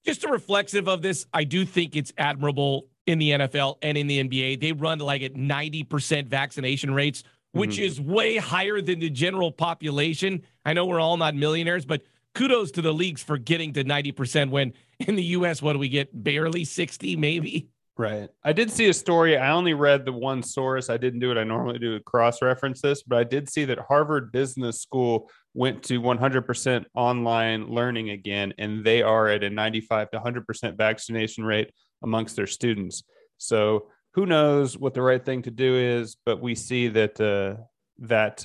Just 0.04 0.24
a 0.24 0.28
reflexive 0.28 0.88
of 0.88 1.00
this, 1.00 1.26
I 1.32 1.44
do 1.44 1.64
think 1.64 1.96
it's 1.96 2.12
admirable 2.18 2.86
in 3.06 3.18
the 3.18 3.30
NFL 3.30 3.76
and 3.82 3.96
in 3.96 4.06
the 4.06 4.22
NBA. 4.22 4.60
They 4.60 4.72
run 4.72 4.98
like 4.98 5.22
at 5.22 5.34
90% 5.34 6.26
vaccination 6.28 6.92
rates, 6.92 7.24
which 7.52 7.76
mm-hmm. 7.76 7.84
is 7.84 8.00
way 8.00 8.36
higher 8.36 8.82
than 8.82 9.00
the 9.00 9.08
general 9.08 9.50
population. 9.50 10.42
I 10.66 10.74
know 10.74 10.84
we're 10.84 11.00
all 11.00 11.16
not 11.16 11.34
millionaires, 11.34 11.86
but 11.86 12.02
kudos 12.34 12.70
to 12.72 12.82
the 12.82 12.92
leagues 12.92 13.22
for 13.22 13.38
getting 13.38 13.72
to 13.72 13.84
90% 13.84 14.50
when 14.50 14.74
in 15.00 15.16
the 15.16 15.24
US, 15.24 15.62
what 15.62 15.72
do 15.72 15.78
we 15.78 15.88
get? 15.88 16.10
Barely 16.12 16.64
60, 16.64 17.16
maybe. 17.16 17.70
Right. 17.96 18.28
I 18.42 18.52
did 18.52 18.72
see 18.72 18.88
a 18.88 18.94
story. 18.94 19.38
I 19.38 19.52
only 19.52 19.72
read 19.72 20.04
the 20.04 20.12
one 20.12 20.42
source. 20.42 20.90
I 20.90 20.96
didn't 20.96 21.20
do 21.20 21.30
it. 21.30 21.38
I 21.38 21.44
normally 21.44 21.78
do 21.78 22.00
cross 22.00 22.42
reference 22.42 22.80
this, 22.80 23.04
but 23.04 23.18
I 23.18 23.24
did 23.24 23.48
see 23.48 23.64
that 23.66 23.78
Harvard 23.78 24.32
Business 24.32 24.80
School 24.80 25.30
went 25.54 25.84
to 25.84 26.00
100% 26.00 26.84
online 26.94 27.68
learning 27.68 28.10
again, 28.10 28.52
and 28.58 28.84
they 28.84 29.02
are 29.02 29.28
at 29.28 29.44
a 29.44 29.50
95 29.50 30.10
to 30.10 30.18
100% 30.18 30.76
vaccination 30.76 31.44
rate 31.44 31.72
amongst 32.02 32.34
their 32.34 32.48
students. 32.48 33.04
So 33.38 33.86
who 34.14 34.26
knows 34.26 34.76
what 34.76 34.94
the 34.94 35.02
right 35.02 35.24
thing 35.24 35.42
to 35.42 35.52
do 35.52 35.76
is, 35.76 36.16
but 36.26 36.42
we 36.42 36.56
see 36.56 36.88
that 36.88 37.20
uh, 37.20 37.62
that 37.98 38.44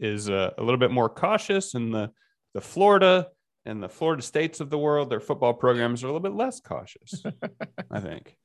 is 0.00 0.28
uh, 0.28 0.50
a 0.58 0.62
little 0.62 0.78
bit 0.78 0.90
more 0.90 1.08
cautious 1.08 1.74
in 1.74 1.92
the, 1.92 2.10
the 2.54 2.60
Florida 2.60 3.28
and 3.66 3.80
the 3.80 3.88
Florida 3.88 4.22
states 4.22 4.58
of 4.58 4.68
the 4.68 4.78
world. 4.78 5.10
Their 5.10 5.20
football 5.20 5.54
programs 5.54 6.02
are 6.02 6.06
a 6.06 6.10
little 6.10 6.20
bit 6.20 6.34
less 6.34 6.60
cautious, 6.60 7.22
I 7.90 8.00
think. 8.00 8.36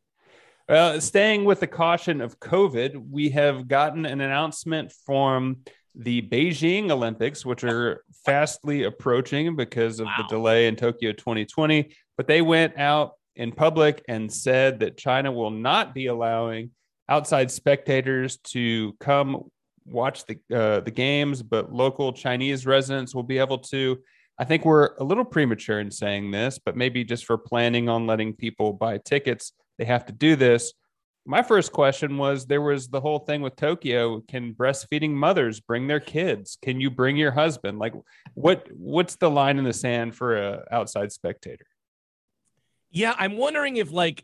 Well, 0.68 1.00
staying 1.00 1.46
with 1.46 1.60
the 1.60 1.68
caution 1.68 2.22
of 2.22 2.40
COVID, 2.40 3.10
we 3.12 3.30
have 3.30 3.68
gotten 3.68 4.06
an 4.06 4.20
announcement 4.20 4.92
from 5.06 5.58
the 5.94 6.24
Beijing 6.24 6.90
Olympics, 6.90 7.46
which 7.46 7.64
are 7.64 8.04
fastly 8.26 8.84
approaching 8.84 9.56
because 9.56 10.00
of 10.00 10.08
wow. 10.08 10.16
the 10.18 10.24
delay 10.28 10.68
in 10.68 10.76
Tokyo 10.76 11.12
2020. 11.12 11.96
But 12.18 12.28
they 12.28 12.42
went 12.42 12.78
out 12.80 13.12
in 13.36 13.52
public 13.52 14.04
and 14.08 14.32
said 14.32 14.80
that 14.80 14.98
China 14.98 15.32
will 15.32 15.52
not 15.52 15.94
be 15.94 16.08
allowing 16.08 16.72
outside 17.08 17.52
spectators 17.52 18.38
to 18.38 18.94
come 19.00 19.44
watch 19.86 20.26
the 20.26 20.40
uh, 20.52 20.80
the 20.80 20.92
games, 20.92 21.44
but 21.44 21.72
local 21.72 22.12
Chinese 22.12 22.66
residents 22.66 23.14
will 23.14 23.24
be 23.24 23.38
able 23.38 23.60
to. 23.60 24.00
I 24.40 24.46
think 24.46 24.66
we're 24.66 24.96
a 24.96 25.04
little 25.04 25.24
premature 25.24 25.80
in 25.80 25.92
saying 25.92 26.32
this, 26.32 26.60
but 26.60 26.76
maybe 26.76 27.04
just 27.04 27.26
for 27.26 27.38
planning 27.38 27.88
on 27.88 28.08
letting 28.08 28.34
people 28.34 28.74
buy 28.74 28.98
tickets, 28.98 29.54
they 29.78 29.86
have 29.86 30.06
to 30.08 30.14
do 30.14 30.36
this. 30.36 30.74
My 31.28 31.42
first 31.42 31.72
question 31.72 32.18
was 32.18 32.46
there 32.46 32.62
was 32.62 32.88
the 32.88 33.02
whole 33.02 33.20
thing 33.20 33.42
with 33.42 33.56
Tokyo. 33.56 34.22
Can 34.28 34.54
breastfeeding 34.54 35.12
mothers 35.12 35.60
bring 35.60 35.88
their 35.88 36.00
kids? 36.00 36.58
Can 36.62 36.80
you 36.80 36.92
bring 36.92 37.18
your 37.18 37.32
husband? 37.32 37.80
Like 37.80 37.94
what 38.36 38.68
what's 38.72 39.16
the 39.16 39.30
line 39.30 39.58
in 39.58 39.64
the 39.64 39.74
sand 39.74 40.16
for 40.16 40.38
a 40.38 40.64
outside 40.72 41.12
spectator? 41.12 41.66
Yeah, 42.92 43.16
I'm 43.18 43.38
wondering 43.38 43.78
if 43.78 43.92
like 43.92 44.24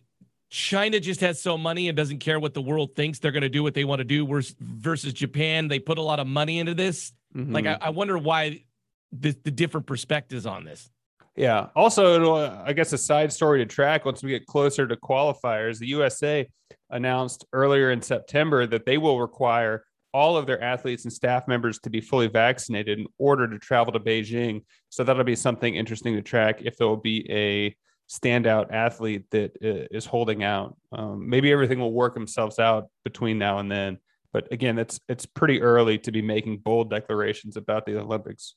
China 0.51 0.99
just 0.99 1.21
has 1.21 1.41
so 1.41 1.57
money 1.57 1.87
and 1.87 1.95
doesn't 1.95 2.19
care 2.19 2.39
what 2.39 2.53
the 2.53 2.61
world 2.61 2.93
thinks. 2.93 3.19
They're 3.19 3.31
going 3.31 3.41
to 3.41 3.49
do 3.49 3.63
what 3.63 3.73
they 3.73 3.85
want 3.85 3.99
to 3.99 4.03
do. 4.03 4.27
Versus 4.59 5.13
Japan, 5.13 5.69
they 5.69 5.79
put 5.79 5.97
a 5.97 6.01
lot 6.01 6.19
of 6.19 6.27
money 6.27 6.59
into 6.59 6.73
this. 6.73 7.13
Mm-hmm. 7.35 7.53
Like, 7.53 7.65
I, 7.65 7.77
I, 7.81 7.89
wonder 7.91 8.17
why 8.17 8.65
the, 9.13 9.35
the, 9.43 9.51
different 9.51 9.87
perspectives 9.87 10.45
on 10.45 10.65
this. 10.65 10.89
Yeah. 11.35 11.67
Also, 11.75 12.35
uh, 12.35 12.63
I 12.65 12.73
guess 12.73 12.91
a 12.93 12.97
side 12.97 13.31
story 13.31 13.59
to 13.59 13.65
track 13.65 14.05
once 14.05 14.21
we 14.21 14.31
get 14.31 14.45
closer 14.45 14.87
to 14.87 14.95
qualifiers. 14.95 15.79
The 15.79 15.87
USA 15.87 16.47
announced 16.89 17.45
earlier 17.53 17.91
in 17.91 18.01
September 18.01 18.67
that 18.67 18.85
they 18.85 18.97
will 18.97 19.19
require 19.19 19.85
all 20.13 20.35
of 20.35 20.45
their 20.45 20.61
athletes 20.61 21.05
and 21.05 21.13
staff 21.13 21.47
members 21.47 21.79
to 21.79 21.89
be 21.89 22.01
fully 22.01 22.27
vaccinated 22.27 22.99
in 22.99 23.07
order 23.17 23.47
to 23.47 23.57
travel 23.57 23.93
to 23.93 23.99
Beijing. 23.99 24.63
So 24.89 25.03
that'll 25.03 25.23
be 25.23 25.37
something 25.37 25.75
interesting 25.75 26.15
to 26.15 26.21
track 26.21 26.61
if 26.61 26.75
there 26.75 26.87
will 26.87 26.97
be 26.97 27.29
a 27.31 27.75
standout 28.11 28.73
athlete 28.73 29.23
that 29.31 29.55
uh, 29.63 30.09
holding 30.09 30.43
out. 30.43 30.75
Um, 30.91 31.29
maybe 31.29 31.51
everything 31.51 31.79
will 31.79 31.93
work 31.93 32.13
themselves 32.13 32.59
out 32.59 32.89
between 33.05 33.37
now 33.37 33.59
and 33.59 33.71
then. 33.71 33.99
But 34.33 34.51
again, 34.51 34.79
it's 34.79 34.99
it's 35.07 35.25
pretty 35.25 35.61
early 35.61 35.97
to 35.99 36.11
be 36.11 36.21
making 36.21 36.59
bold 36.59 36.89
declarations 36.89 37.57
about 37.57 37.85
the 37.85 37.99
Olympics. 37.99 38.55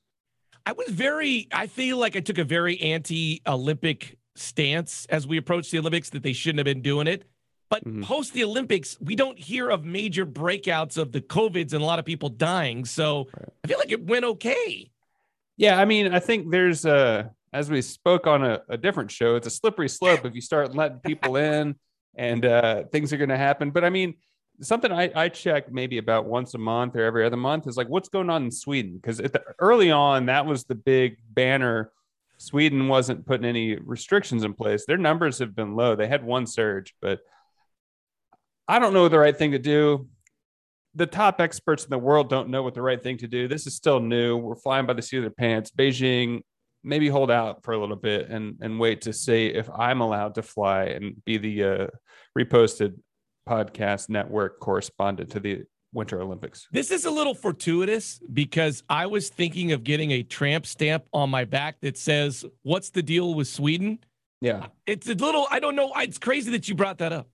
I 0.67 0.73
was 0.73 0.89
very. 0.89 1.49
I 1.53 1.67
feel 1.67 1.99
like 1.99 2.17
I 2.17 2.21
took 2.21 2.39
a 2.39 2.45
very 2.45 2.81
anti-Olympic 2.81 4.17
stance 4.37 5.07
as 5.11 5.27
we 5.27 5.37
approached 5.37 5.71
the 5.71 5.79
Olympics 5.79 6.11
that 6.11 6.23
they 6.23 6.33
shouldn't 6.33 6.59
have 6.59 6.65
been 6.65 6.83
doing 6.83 7.07
it. 7.07 7.25
But 7.71 7.85
mm-hmm. 7.85 8.03
post 8.03 8.33
the 8.35 8.45
Olympics, 8.45 8.97
we 9.01 9.17
don't 9.17 9.39
hear 9.39 9.69
of 9.69 9.85
major 9.85 10.27
breakouts 10.27 10.97
of 10.97 11.13
the 11.13 11.21
COVIDs 11.21 11.73
and 11.73 11.83
a 11.83 11.87
lot 11.87 11.99
of 11.99 12.05
people 12.05 12.29
dying. 12.29 12.85
So 12.85 13.29
right. 13.37 13.49
I 13.65 13.69
feel 13.69 13.79
like 13.79 13.91
it 13.91 14.07
went 14.07 14.25
okay. 14.25 14.91
Yeah, 15.57 15.79
I 15.79 15.85
mean, 15.85 16.13
I 16.13 16.21
think 16.21 16.51
there's 16.51 16.85
a 16.85 17.31
as 17.53 17.71
we 17.71 17.81
spoke 17.83 18.27
on 18.27 18.45
a, 18.45 18.63
a 18.69 18.77
different 18.77 19.13
show, 19.13 19.37
it's 19.37 19.47
a 19.47 19.51
slippery 19.51 19.89
slope 19.89 20.25
if 20.25 20.35
you 20.35 20.41
start 20.41 20.75
letting 20.75 20.99
people 20.99 21.37
in 21.37 21.77
and 22.17 22.45
uh, 22.45 22.83
things 22.91 23.13
are 23.13 23.17
going 23.17 23.29
to 23.31 23.37
happen. 23.37 23.71
But 23.71 23.85
I 23.85 23.91
mean, 23.91 24.15
something 24.61 24.93
I, 24.93 25.11
I 25.15 25.29
check 25.29 25.73
maybe 25.73 25.99
about 25.99 26.27
once 26.27 26.55
a 26.55 26.59
month 26.59 26.97
or 26.97 27.03
every 27.03 27.25
other 27.25 27.37
month 27.37 27.67
is 27.67 27.77
like 27.77 27.89
what's 27.89 28.09
going 28.09 28.31
on 28.31 28.45
in 28.45 28.51
Sweden 28.51 28.97
because 28.97 29.21
early 29.59 29.91
on 29.91 30.27
that 30.27 30.47
was 30.47 30.65
the 30.65 30.75
big 30.75 31.17
banner. 31.31 31.91
Sweden 32.39 32.89
wasn't 32.89 33.27
putting 33.27 33.47
any 33.47 33.77
restrictions 33.77 34.45
in 34.45 34.55
place. 34.55 34.85
Their 34.87 34.99
numbers 34.99 35.39
have 35.39 35.55
been 35.55 35.77
low. 35.77 35.97
They 35.97 36.09
had 36.09 36.25
one 36.25 36.47
surge, 36.47 36.95
but 37.01 37.21
I 38.67 38.79
don't 38.79 38.95
know 38.95 39.09
the 39.09 39.19
right 39.19 39.37
thing 39.37 39.53
to 39.53 39.59
do. 39.59 40.09
The 40.95 41.07
top 41.07 41.41
experts 41.41 41.85
in 41.85 41.91
the 41.91 41.99
world 41.99 42.29
don't 42.29 42.51
know 42.51 42.63
what 42.63 42.75
the 42.75 42.83
right 42.83 43.03
thing 43.03 43.19
to 43.19 43.29
do. 43.29 43.49
This 43.49 43.67
is 43.67 43.75
still 43.75 44.01
new. 44.01 44.37
We're 44.37 44.55
flying 44.55 44.87
by 44.87 44.93
the 44.93 45.03
seat 45.03 45.19
of 45.19 45.23
their 45.25 45.31
pants. 45.31 45.71
Beijing 45.71 46.43
maybe 46.85 47.09
hold 47.09 47.31
out 47.31 47.65
for 47.65 47.73
a 47.73 47.79
little 47.79 47.97
bit 47.97 48.29
and 48.29 48.59
and 48.61 48.79
wait 48.79 49.01
to 49.03 49.13
see 49.13 49.47
if 49.47 49.69
I'm 49.71 50.01
allowed 50.01 50.37
to 50.37 50.43
fly 50.43 50.85
and 50.85 51.23
be 51.25 51.39
the 51.39 51.65
uh, 51.65 51.87
reposted 52.39 52.95
podcast 53.49 54.09
network 54.09 54.61
correspondent 54.61 55.31
to 55.31 55.41
the 55.41 55.65
Winter 55.93 56.21
Olympics. 56.21 56.67
This 56.73 56.91
is 56.91 57.05
a 57.05 57.11
little 57.11 57.35
fortuitous 57.35 58.21
because 58.33 58.83
I 58.89 59.07
was 59.07 59.29
thinking 59.29 59.73
of 59.73 59.85
getting 59.85 60.11
a 60.11 60.23
tramp 60.23 60.67
stamp 60.67 61.05
on 61.13 61.31
my 61.31 61.45
back 61.45 61.81
that 61.83 61.97
says, 61.97 62.45
"What's 62.63 62.91
the 62.91 63.03
deal 63.03 63.35
with 63.35 63.47
Sweden?" 63.47 64.01
Yeah, 64.41 64.67
it's 64.87 65.09
a 65.09 65.15
little. 65.15 65.47
I 65.51 65.61
don't 65.61 65.77
know. 65.77 65.93
It's 65.97 66.19
crazy 66.19 66.51
that 66.51 66.69
you 66.69 66.75
brought 66.75 66.99
that 66.99 67.13
up. 67.13 67.29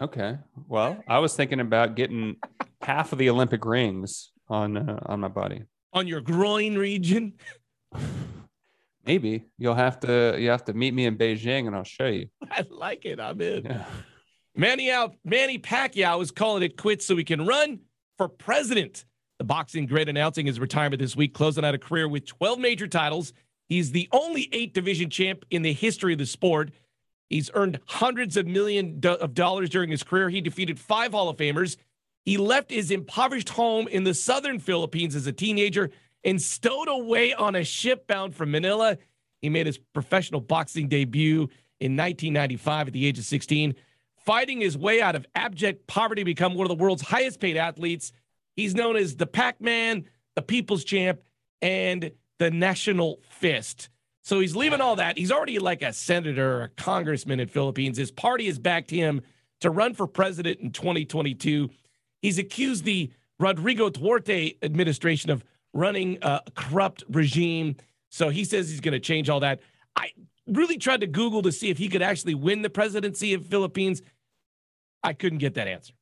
Okay, 0.00 0.38
well, 0.68 1.02
I 1.08 1.18
was 1.18 1.34
thinking 1.34 1.58
about 1.58 1.96
getting 1.96 2.36
half 2.80 3.12
of 3.12 3.18
the 3.18 3.28
Olympic 3.30 3.64
rings 3.64 4.30
on 4.48 4.76
uh, 4.76 5.00
on 5.06 5.20
my 5.20 5.28
body 5.28 5.64
on 5.92 6.06
your 6.06 6.20
groin 6.20 6.76
region. 6.76 7.34
Maybe 9.04 9.46
you'll 9.56 9.74
have 9.74 10.00
to 10.00 10.36
you 10.38 10.50
have 10.50 10.64
to 10.66 10.74
meet 10.74 10.92
me 10.94 11.06
in 11.06 11.16
Beijing 11.16 11.66
and 11.66 11.74
I'll 11.74 11.84
show 11.84 12.06
you. 12.06 12.28
I 12.50 12.64
like 12.70 13.04
it. 13.04 13.18
I'm 13.18 13.40
in. 13.40 13.64
Yeah. 13.64 13.84
Manny 14.58 14.90
out 14.90 15.14
Manny 15.24 15.56
Pacquiao 15.56 16.20
is 16.20 16.32
calling 16.32 16.64
it 16.64 16.76
quits 16.76 17.06
so 17.06 17.16
he 17.16 17.22
can 17.22 17.46
run 17.46 17.78
for 18.18 18.28
president. 18.28 19.04
The 19.38 19.44
boxing 19.44 19.86
great 19.86 20.08
announcing 20.08 20.46
his 20.46 20.58
retirement 20.58 21.00
this 21.00 21.14
week, 21.14 21.32
closing 21.32 21.64
out 21.64 21.76
a 21.76 21.78
career 21.78 22.08
with 22.08 22.26
12 22.26 22.58
major 22.58 22.88
titles. 22.88 23.32
He's 23.68 23.92
the 23.92 24.08
only 24.10 24.48
eight 24.50 24.74
division 24.74 25.10
champ 25.10 25.44
in 25.48 25.62
the 25.62 25.72
history 25.72 26.12
of 26.14 26.18
the 26.18 26.26
sport. 26.26 26.72
He's 27.30 27.52
earned 27.54 27.78
hundreds 27.86 28.36
of 28.36 28.48
millions 28.48 29.06
of 29.06 29.32
dollars 29.32 29.70
during 29.70 29.90
his 29.90 30.02
career. 30.02 30.28
He 30.28 30.40
defeated 30.40 30.80
five 30.80 31.12
Hall 31.12 31.28
of 31.28 31.36
Famers. 31.36 31.76
He 32.24 32.36
left 32.36 32.72
his 32.72 32.90
impoverished 32.90 33.50
home 33.50 33.86
in 33.86 34.02
the 34.02 34.14
southern 34.14 34.58
Philippines 34.58 35.14
as 35.14 35.28
a 35.28 35.32
teenager 35.32 35.90
and 36.24 36.42
stowed 36.42 36.88
away 36.88 37.32
on 37.32 37.54
a 37.54 37.62
ship 37.62 38.08
bound 38.08 38.34
from 38.34 38.50
Manila. 38.50 38.98
He 39.40 39.50
made 39.50 39.66
his 39.66 39.78
professional 39.78 40.40
boxing 40.40 40.88
debut 40.88 41.48
in 41.78 41.96
1995 41.96 42.88
at 42.88 42.92
the 42.92 43.06
age 43.06 43.20
of 43.20 43.24
16, 43.24 43.76
fighting 44.28 44.60
his 44.60 44.76
way 44.76 45.00
out 45.00 45.16
of 45.16 45.24
abject 45.34 45.86
poverty 45.86 46.22
become 46.22 46.54
one 46.54 46.66
of 46.66 46.68
the 46.68 46.74
world's 46.84 47.00
highest 47.00 47.40
paid 47.40 47.56
athletes. 47.56 48.12
He's 48.56 48.74
known 48.74 48.94
as 48.94 49.16
the 49.16 49.26
Pac 49.26 49.58
Man, 49.58 50.04
the 50.36 50.42
People's 50.42 50.84
Champ, 50.84 51.20
and 51.62 52.10
the 52.38 52.50
National 52.50 53.20
Fist. 53.30 53.88
So 54.20 54.38
he's 54.38 54.54
leaving 54.54 54.82
all 54.82 54.96
that. 54.96 55.16
He's 55.16 55.32
already 55.32 55.58
like 55.58 55.80
a 55.80 55.94
senator 55.94 56.58
or 56.58 56.62
a 56.64 56.68
congressman 56.68 57.40
in 57.40 57.48
Philippines. 57.48 57.96
His 57.96 58.10
party 58.10 58.44
has 58.48 58.58
backed 58.58 58.90
him 58.90 59.22
to 59.62 59.70
run 59.70 59.94
for 59.94 60.06
president 60.06 60.60
in 60.60 60.72
2022. 60.72 61.70
He's 62.20 62.36
accused 62.36 62.84
the 62.84 63.10
Rodrigo 63.40 63.88
Duterte 63.88 64.58
administration 64.62 65.30
of 65.30 65.42
running 65.72 66.18
a 66.20 66.42
corrupt 66.54 67.02
regime. 67.08 67.76
So 68.10 68.28
he 68.28 68.44
says 68.44 68.68
he's 68.68 68.80
going 68.80 68.92
to 68.92 69.00
change 69.00 69.30
all 69.30 69.40
that. 69.40 69.60
I 69.96 70.10
really 70.46 70.76
tried 70.76 71.00
to 71.00 71.06
Google 71.06 71.40
to 71.42 71.50
see 71.52 71.70
if 71.70 71.78
he 71.78 71.88
could 71.88 72.02
actually 72.02 72.34
win 72.34 72.60
the 72.60 72.68
presidency 72.68 73.32
of 73.32 73.46
Philippines. 73.46 74.02
I 75.02 75.12
couldn't 75.12 75.38
get 75.38 75.54
that 75.54 75.68
answer. 75.68 75.94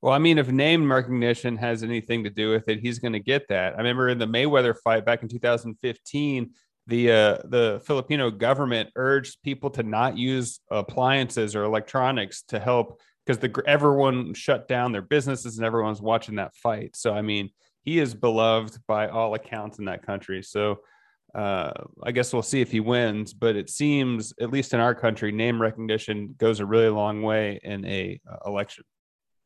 Well, 0.00 0.12
I 0.12 0.18
mean, 0.18 0.38
if 0.38 0.48
name 0.48 0.90
recognition 0.90 1.56
has 1.56 1.82
anything 1.82 2.22
to 2.24 2.30
do 2.30 2.50
with 2.50 2.68
it, 2.68 2.78
he's 2.80 3.00
going 3.00 3.14
to 3.14 3.20
get 3.20 3.48
that. 3.48 3.74
I 3.74 3.78
remember 3.78 4.08
in 4.08 4.18
the 4.18 4.26
Mayweather 4.26 4.76
fight 4.84 5.04
back 5.04 5.22
in 5.22 5.28
2015, 5.28 6.50
the 6.86 7.12
uh, 7.12 7.38
the 7.44 7.82
Filipino 7.84 8.30
government 8.30 8.90
urged 8.96 9.42
people 9.42 9.70
to 9.70 9.82
not 9.82 10.16
use 10.16 10.60
appliances 10.70 11.54
or 11.54 11.64
electronics 11.64 12.42
to 12.48 12.58
help 12.58 13.00
because 13.26 13.38
the 13.38 13.62
everyone 13.66 14.32
shut 14.32 14.68
down 14.68 14.92
their 14.92 15.02
businesses 15.02 15.58
and 15.58 15.66
everyone's 15.66 16.00
watching 16.00 16.36
that 16.36 16.54
fight. 16.54 16.96
So 16.96 17.12
I 17.12 17.20
mean, 17.20 17.50
he 17.82 17.98
is 17.98 18.14
beloved 18.14 18.78
by 18.86 19.08
all 19.08 19.34
accounts 19.34 19.78
in 19.78 19.84
that 19.86 20.06
country. 20.06 20.42
So 20.42 20.78
uh, 21.34 21.72
I 22.02 22.12
guess 22.12 22.32
we'll 22.32 22.42
see 22.42 22.60
if 22.60 22.70
he 22.70 22.80
wins. 22.80 23.32
But 23.32 23.56
it 23.56 23.70
seems, 23.70 24.32
at 24.40 24.50
least 24.50 24.74
in 24.74 24.80
our 24.80 24.94
country, 24.94 25.32
name 25.32 25.60
recognition 25.60 26.34
goes 26.38 26.60
a 26.60 26.66
really 26.66 26.88
long 26.88 27.22
way 27.22 27.60
in 27.62 27.84
a 27.84 28.20
uh, 28.30 28.36
election. 28.46 28.84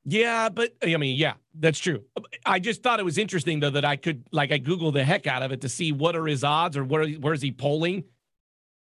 Yeah, 0.05 0.49
but 0.49 0.73
I 0.83 0.97
mean, 0.97 1.17
yeah, 1.17 1.35
that's 1.55 1.79
true. 1.79 2.03
I 2.45 2.59
just 2.59 2.83
thought 2.83 2.99
it 2.99 3.05
was 3.05 3.19
interesting 3.19 3.61
though 3.61 3.71
that 3.71 3.85
I 3.85 3.97
could 3.97 4.25
like 4.33 4.51
I 4.51 4.59
googled 4.59 4.95
the 4.95 5.05
heck 5.05 5.27
out 5.27 5.43
of 5.43 5.53
it 5.53 5.61
to 5.61 5.69
see 5.69 5.93
what 5.93 6.17
are 6.17 6.27
his 6.27 6.43
odds 6.43 6.77
or 6.77 6.85
where 6.85 7.07
where's 7.07 7.41
he 7.41 7.53
polling. 7.53 8.05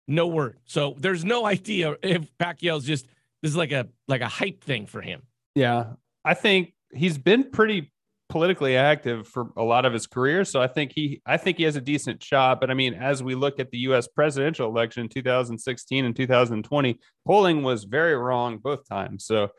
No 0.07 0.27
word. 0.27 0.57
So 0.65 0.95
there's 0.97 1.23
no 1.23 1.45
idea 1.55 1.95
if 2.01 2.35
Pacquiao's 2.37 2.85
just 2.85 3.05
this 3.41 3.51
is 3.51 3.57
like 3.57 3.71
a 3.71 3.87
like 4.07 4.21
a 4.21 4.27
hype 4.27 4.63
thing 4.63 4.87
for 4.87 5.01
him. 5.01 5.21
Yeah, 5.53 5.93
I 6.25 6.33
think 6.33 6.73
he's 6.91 7.19
been 7.19 7.51
pretty 7.51 7.91
politically 8.29 8.75
active 8.75 9.27
for 9.27 9.51
a 9.57 9.63
lot 9.63 9.85
of 9.85 9.93
his 9.93 10.07
career, 10.07 10.45
so 10.45 10.61
I 10.61 10.67
think 10.67 10.91
he 10.93 11.21
I 11.25 11.37
think 11.37 11.57
he 11.57 11.63
has 11.63 11.75
a 11.75 11.81
decent 11.81 12.23
shot. 12.23 12.59
But 12.59 12.71
I 12.71 12.73
mean, 12.73 12.93
as 12.93 13.21
we 13.21 13.35
look 13.35 13.59
at 13.59 13.71
the 13.71 13.77
U.S. 13.79 14.07
presidential 14.07 14.69
election 14.69 15.03
in 15.03 15.09
2016 15.09 16.05
and 16.05 16.15
2020, 16.15 16.99
polling 17.25 17.63
was 17.63 17.83
very 17.83 18.15
wrong 18.15 18.57
both 18.57 18.87
times. 18.87 19.25
So 19.25 19.49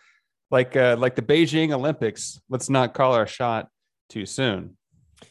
like 0.51 0.77
uh, 0.77 0.97
like 0.99 1.17
the 1.17 1.23
Beijing 1.23 1.73
Olympics. 1.73 2.41
Let's 2.49 2.71
not 2.71 2.95
call 2.95 3.15
our 3.15 3.27
shot 3.27 3.69
too 4.09 4.27
soon. 4.27 4.77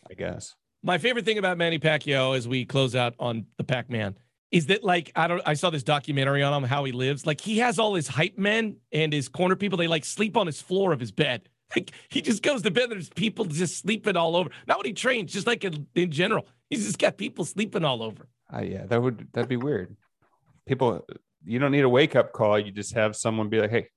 I 0.10 0.13
guess. 0.13 0.56
My 0.84 0.98
favorite 0.98 1.25
thing 1.25 1.38
about 1.38 1.58
Manny 1.58 1.80
Pacquiao 1.80 2.36
as 2.36 2.48
we 2.48 2.66
close 2.66 2.96
out 2.96 3.13
on 3.20 3.46
the 3.58 3.63
Pac 3.63 3.90
Man 3.90 4.16
is 4.52 4.68
that 4.68 4.84
like 4.84 5.12
I 5.16 5.28
don't 5.28 5.42
I 5.46 5.56
saw 5.56 5.70
this 5.70 5.84
documentary 5.84 6.44
on 6.44 6.54
him 6.54 6.68
how 6.68 6.84
he 6.84 6.92
lives. 6.92 7.25
Like 7.25 7.42
he 7.42 7.58
has 7.60 7.80
all 7.80 7.96
his 7.96 8.08
hype 8.08 8.38
men 8.38 8.78
and 8.92 9.13
his 9.13 9.30
corner 9.30 9.56
people. 9.56 9.78
They 9.78 9.88
like 9.88 10.06
sleep 10.06 10.38
on 10.38 10.46
his 10.46 10.62
floor 10.62 10.94
of 10.94 11.00
his 11.00 11.12
bed. 11.12 11.50
Like 11.75 11.92
he 12.10 12.22
just 12.22 12.44
goes 12.44 12.62
to 12.62 12.72
bed. 12.72 12.92
There's 12.92 13.10
people 13.10 13.46
just 13.46 13.77
sleeping 13.77 14.15
all 14.15 14.36
over. 14.36 14.50
Not 14.68 14.77
when 14.77 14.86
he 14.86 14.94
trains, 14.94 15.34
just 15.34 15.48
like 15.48 15.63
in, 15.63 15.88
in 15.96 16.12
general. 16.12 16.46
He's 16.70 16.86
just 16.86 17.00
got 17.00 17.18
people 17.18 17.46
sleeping 17.46 17.84
all 17.84 18.03
over. 18.03 18.27
Uh, 18.53 18.62
yeah, 18.62 18.86
that 18.86 19.01
would 19.01 19.27
that'd 19.34 19.50
be 19.50 19.58
weird. 19.58 19.96
People, 20.68 21.06
you 21.44 21.60
don't 21.60 21.72
need 21.72 21.84
a 21.84 21.89
wake 21.89 22.15
up 22.15 22.32
call. 22.32 22.60
You 22.60 22.72
just 22.72 22.94
have 22.94 23.15
someone 23.15 23.50
be 23.50 23.60
like, 23.60 23.72
"Hey, 23.72 23.88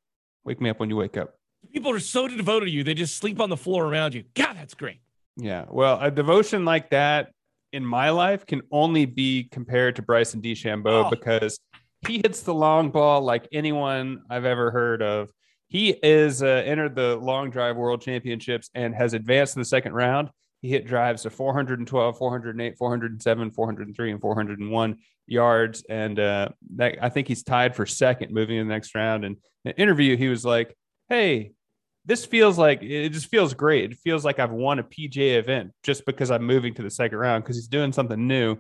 Wake 0.47 0.61
me 0.61 0.71
up 0.71 0.79
when 0.79 0.89
you 0.89 0.97
wake 0.97 1.17
up. 1.17 1.35
People 1.73 1.91
are 1.91 1.99
so 1.99 2.29
devoted 2.29 2.67
to 2.67 2.71
you, 2.71 2.85
they 2.85 2.95
just 2.95 3.17
sleep 3.17 3.41
on 3.41 3.51
the 3.51 3.57
floor 3.57 3.85
around 3.85 4.15
you. 4.15 4.23
God, 4.35 4.55
that's 4.55 4.75
great. 4.75 5.01
Yeah. 5.37 5.65
Well, 5.69 5.99
a 6.01 6.09
devotion 6.09 6.65
like 6.65 6.91
that 6.91 7.33
in 7.73 7.85
my 7.85 8.11
life 8.11 8.47
can 8.47 8.63
only 8.71 9.07
be 9.07 9.49
compared 9.51 9.97
to 9.97 10.03
Bryson 10.03 10.41
DeChambeau 10.41 11.07
oh. 11.07 11.11
because 11.11 11.59
he 12.07 12.19
hits 12.19 12.43
the 12.43 12.55
long 12.55 12.91
ball 12.91 13.23
like 13.23 13.49
anyone 13.53 14.23
I've 14.31 14.45
ever 14.45 14.71
heard 14.71 15.03
of. 15.03 15.31
He 15.69 15.91
is 15.91 16.43
uh, 16.43 16.47
entered 16.47 16.95
the 16.95 17.17
long 17.17 17.51
drive 17.51 17.77
world 17.77 18.01
championships 18.01 18.71
and 18.75 18.95
has 18.95 19.15
advanced 19.15 19.55
to 19.55 19.61
the 19.61 19.65
second 19.65 19.95
round. 19.95 20.31
He 20.63 20.69
hit 20.69 20.87
drives 20.87 21.27
of 21.27 21.35
412, 21.35 22.19
408, 22.19 22.79
407, 22.79 23.51
403, 23.51 24.11
and 24.11 24.21
401 24.21 24.97
yards. 25.27 25.85
And 25.89 26.19
uh, 26.19 26.49
that, 26.77 26.97
I 27.03 27.09
think 27.09 27.29
he's 27.29 27.43
tied 27.43 27.77
for 27.77 27.85
second 27.85 28.33
moving 28.33 28.57
in 28.57 28.67
the 28.67 28.75
next 28.75 28.95
round. 28.95 29.25
And 29.25 29.37
in 29.65 29.73
an 29.73 29.77
interview, 29.77 30.17
he 30.17 30.29
was 30.29 30.45
like, 30.45 30.77
Hey, 31.09 31.53
this 32.05 32.25
feels 32.25 32.57
like 32.57 32.83
it 32.83 33.11
just 33.11 33.27
feels 33.27 33.53
great. 33.53 33.93
It 33.93 33.99
feels 33.99 34.25
like 34.25 34.39
I've 34.39 34.53
won 34.53 34.79
a 34.79 34.85
PGA 34.85 35.39
event 35.39 35.73
just 35.83 36.07
because 36.07 36.31
I'm 36.31 36.45
moving 36.45 36.73
to 36.75 36.83
the 36.83 36.91
second 36.91 37.19
round 37.19 37.43
because 37.45 37.57
he's 37.57 37.69
doing 37.69 37.93
something 37.93 38.27
new. 38.27 38.57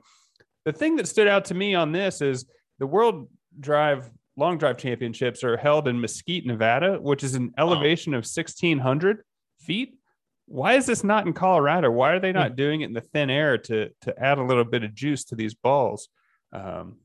The 0.64 0.72
thing 0.72 0.96
that 0.96 1.06
stood 1.06 1.28
out 1.28 1.46
to 1.46 1.54
me 1.54 1.76
on 1.76 1.92
this 1.92 2.20
is 2.20 2.44
the 2.80 2.88
World 2.88 3.28
Drive 3.58 4.10
Long 4.36 4.58
Drive 4.58 4.76
Championships 4.76 5.42
are 5.42 5.56
held 5.56 5.88
in 5.88 6.00
Mesquite, 6.00 6.46
Nevada, 6.46 6.98
which 7.00 7.24
is 7.24 7.34
an 7.34 7.54
elevation 7.56 8.12
of 8.12 8.18
1600 8.18 9.22
feet. 9.60 9.98
Why 10.46 10.74
is 10.74 10.86
this 10.86 11.02
not 11.02 11.26
in 11.26 11.32
Colorado? 11.32 11.90
Why 11.90 12.12
are 12.12 12.20
they 12.20 12.32
not 12.32 12.50
hmm. 12.50 12.56
doing 12.56 12.80
it 12.82 12.86
in 12.86 12.92
the 12.92 13.00
thin 13.00 13.30
air 13.30 13.58
to 13.58 13.90
to 14.02 14.22
add 14.22 14.38
a 14.38 14.44
little 14.44 14.64
bit 14.64 14.84
of 14.84 14.94
juice 14.94 15.24
to 15.24 15.34
these 15.34 15.54
balls? 15.54 16.08
Um, 16.52 16.96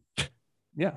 yeah. 0.76 0.96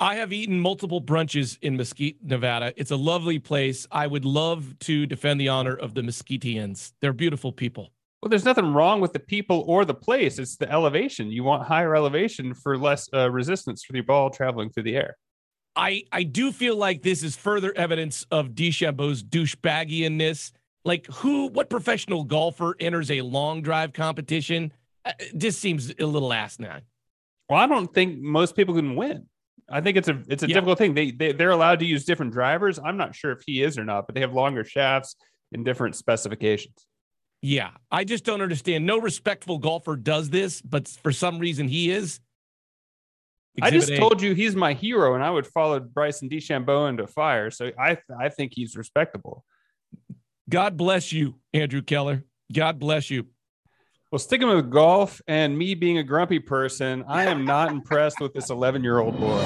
I 0.00 0.16
have 0.16 0.32
eaten 0.32 0.60
multiple 0.60 1.02
brunches 1.02 1.58
in 1.60 1.76
Mesquite, 1.76 2.18
Nevada. 2.22 2.72
It's 2.76 2.92
a 2.92 2.96
lovely 2.96 3.40
place. 3.40 3.84
I 3.90 4.06
would 4.06 4.24
love 4.24 4.78
to 4.80 5.06
defend 5.06 5.40
the 5.40 5.48
honor 5.48 5.74
of 5.74 5.94
the 5.94 6.02
Mesquiteans. 6.02 6.92
They're 7.00 7.12
beautiful 7.12 7.50
people. 7.50 7.90
Well, 8.20 8.30
there's 8.30 8.44
nothing 8.44 8.74
wrong 8.74 9.00
with 9.00 9.12
the 9.12 9.20
people 9.20 9.64
or 9.68 9.84
the 9.84 9.94
place. 9.94 10.38
It's 10.38 10.56
the 10.56 10.70
elevation. 10.70 11.30
You 11.30 11.44
want 11.44 11.66
higher 11.66 11.94
elevation 11.94 12.52
for 12.52 12.76
less 12.76 13.08
uh, 13.14 13.30
resistance 13.30 13.84
for 13.84 13.92
the 13.92 14.00
ball 14.00 14.30
traveling 14.30 14.70
through 14.70 14.82
the 14.84 14.96
air. 14.96 15.16
I, 15.76 16.02
I 16.10 16.24
do 16.24 16.50
feel 16.50 16.76
like 16.76 17.02
this 17.02 17.22
is 17.22 17.36
further 17.36 17.72
evidence 17.76 18.26
of 18.32 18.48
DeChambeau's 18.48 19.22
douchebagginess. 19.22 20.50
Like, 20.84 21.06
who, 21.06 21.46
what 21.46 21.70
professional 21.70 22.24
golfer 22.24 22.74
enters 22.80 23.10
a 23.12 23.20
long 23.20 23.62
drive 23.62 23.92
competition? 23.92 24.72
Uh, 25.04 25.12
this 25.32 25.56
seems 25.56 25.94
a 26.00 26.06
little 26.06 26.32
asinine. 26.32 26.82
Well, 27.48 27.60
I 27.60 27.66
don't 27.66 27.92
think 27.94 28.18
most 28.18 28.56
people 28.56 28.74
can 28.74 28.96
win. 28.96 29.26
I 29.70 29.80
think 29.80 29.96
it's 29.96 30.08
a 30.08 30.20
it's 30.28 30.42
a 30.42 30.48
yeah. 30.48 30.54
difficult 30.54 30.78
thing. 30.78 30.94
They, 30.94 31.10
they 31.10 31.32
they're 31.32 31.50
allowed 31.50 31.78
to 31.80 31.86
use 31.86 32.04
different 32.04 32.32
drivers. 32.32 32.78
I'm 32.78 32.96
not 32.96 33.14
sure 33.14 33.32
if 33.32 33.42
he 33.46 33.62
is 33.62 33.78
or 33.78 33.84
not, 33.84 34.06
but 34.06 34.14
they 34.14 34.22
have 34.22 34.32
longer 34.32 34.64
shafts 34.64 35.14
and 35.52 35.64
different 35.64 35.94
specifications. 35.94 36.87
Yeah, 37.40 37.70
I 37.90 38.04
just 38.04 38.24
don't 38.24 38.40
understand. 38.40 38.84
No 38.84 38.98
respectful 39.00 39.58
golfer 39.58 39.96
does 39.96 40.30
this, 40.30 40.60
but 40.60 40.88
for 40.88 41.12
some 41.12 41.38
reason 41.38 41.68
he 41.68 41.90
is. 41.90 42.20
Exhibit 43.56 43.74
I 43.74 43.76
just 43.76 43.90
a. 43.90 43.96
told 43.96 44.22
you 44.22 44.34
he's 44.34 44.56
my 44.56 44.72
hero, 44.72 45.14
and 45.14 45.22
I 45.22 45.30
would 45.30 45.46
follow 45.46 45.80
Bryson 45.80 46.28
DeChambeau 46.28 46.88
into 46.88 47.06
fire. 47.06 47.50
So 47.50 47.70
I 47.78 47.98
I 48.18 48.28
think 48.28 48.52
he's 48.54 48.76
respectable. 48.76 49.44
God 50.48 50.76
bless 50.76 51.12
you, 51.12 51.36
Andrew 51.52 51.82
Keller. 51.82 52.24
God 52.52 52.78
bless 52.78 53.10
you. 53.10 53.26
Well, 54.10 54.18
sticking 54.18 54.48
with 54.48 54.70
golf 54.70 55.20
and 55.26 55.56
me 55.56 55.74
being 55.74 55.98
a 55.98 56.02
grumpy 56.02 56.38
person, 56.38 57.04
I 57.06 57.26
am 57.26 57.44
not 57.44 57.70
impressed 57.72 58.20
with 58.20 58.32
this 58.32 58.48
11 58.48 58.82
year 58.82 59.00
old 59.00 59.18
boy. 59.20 59.44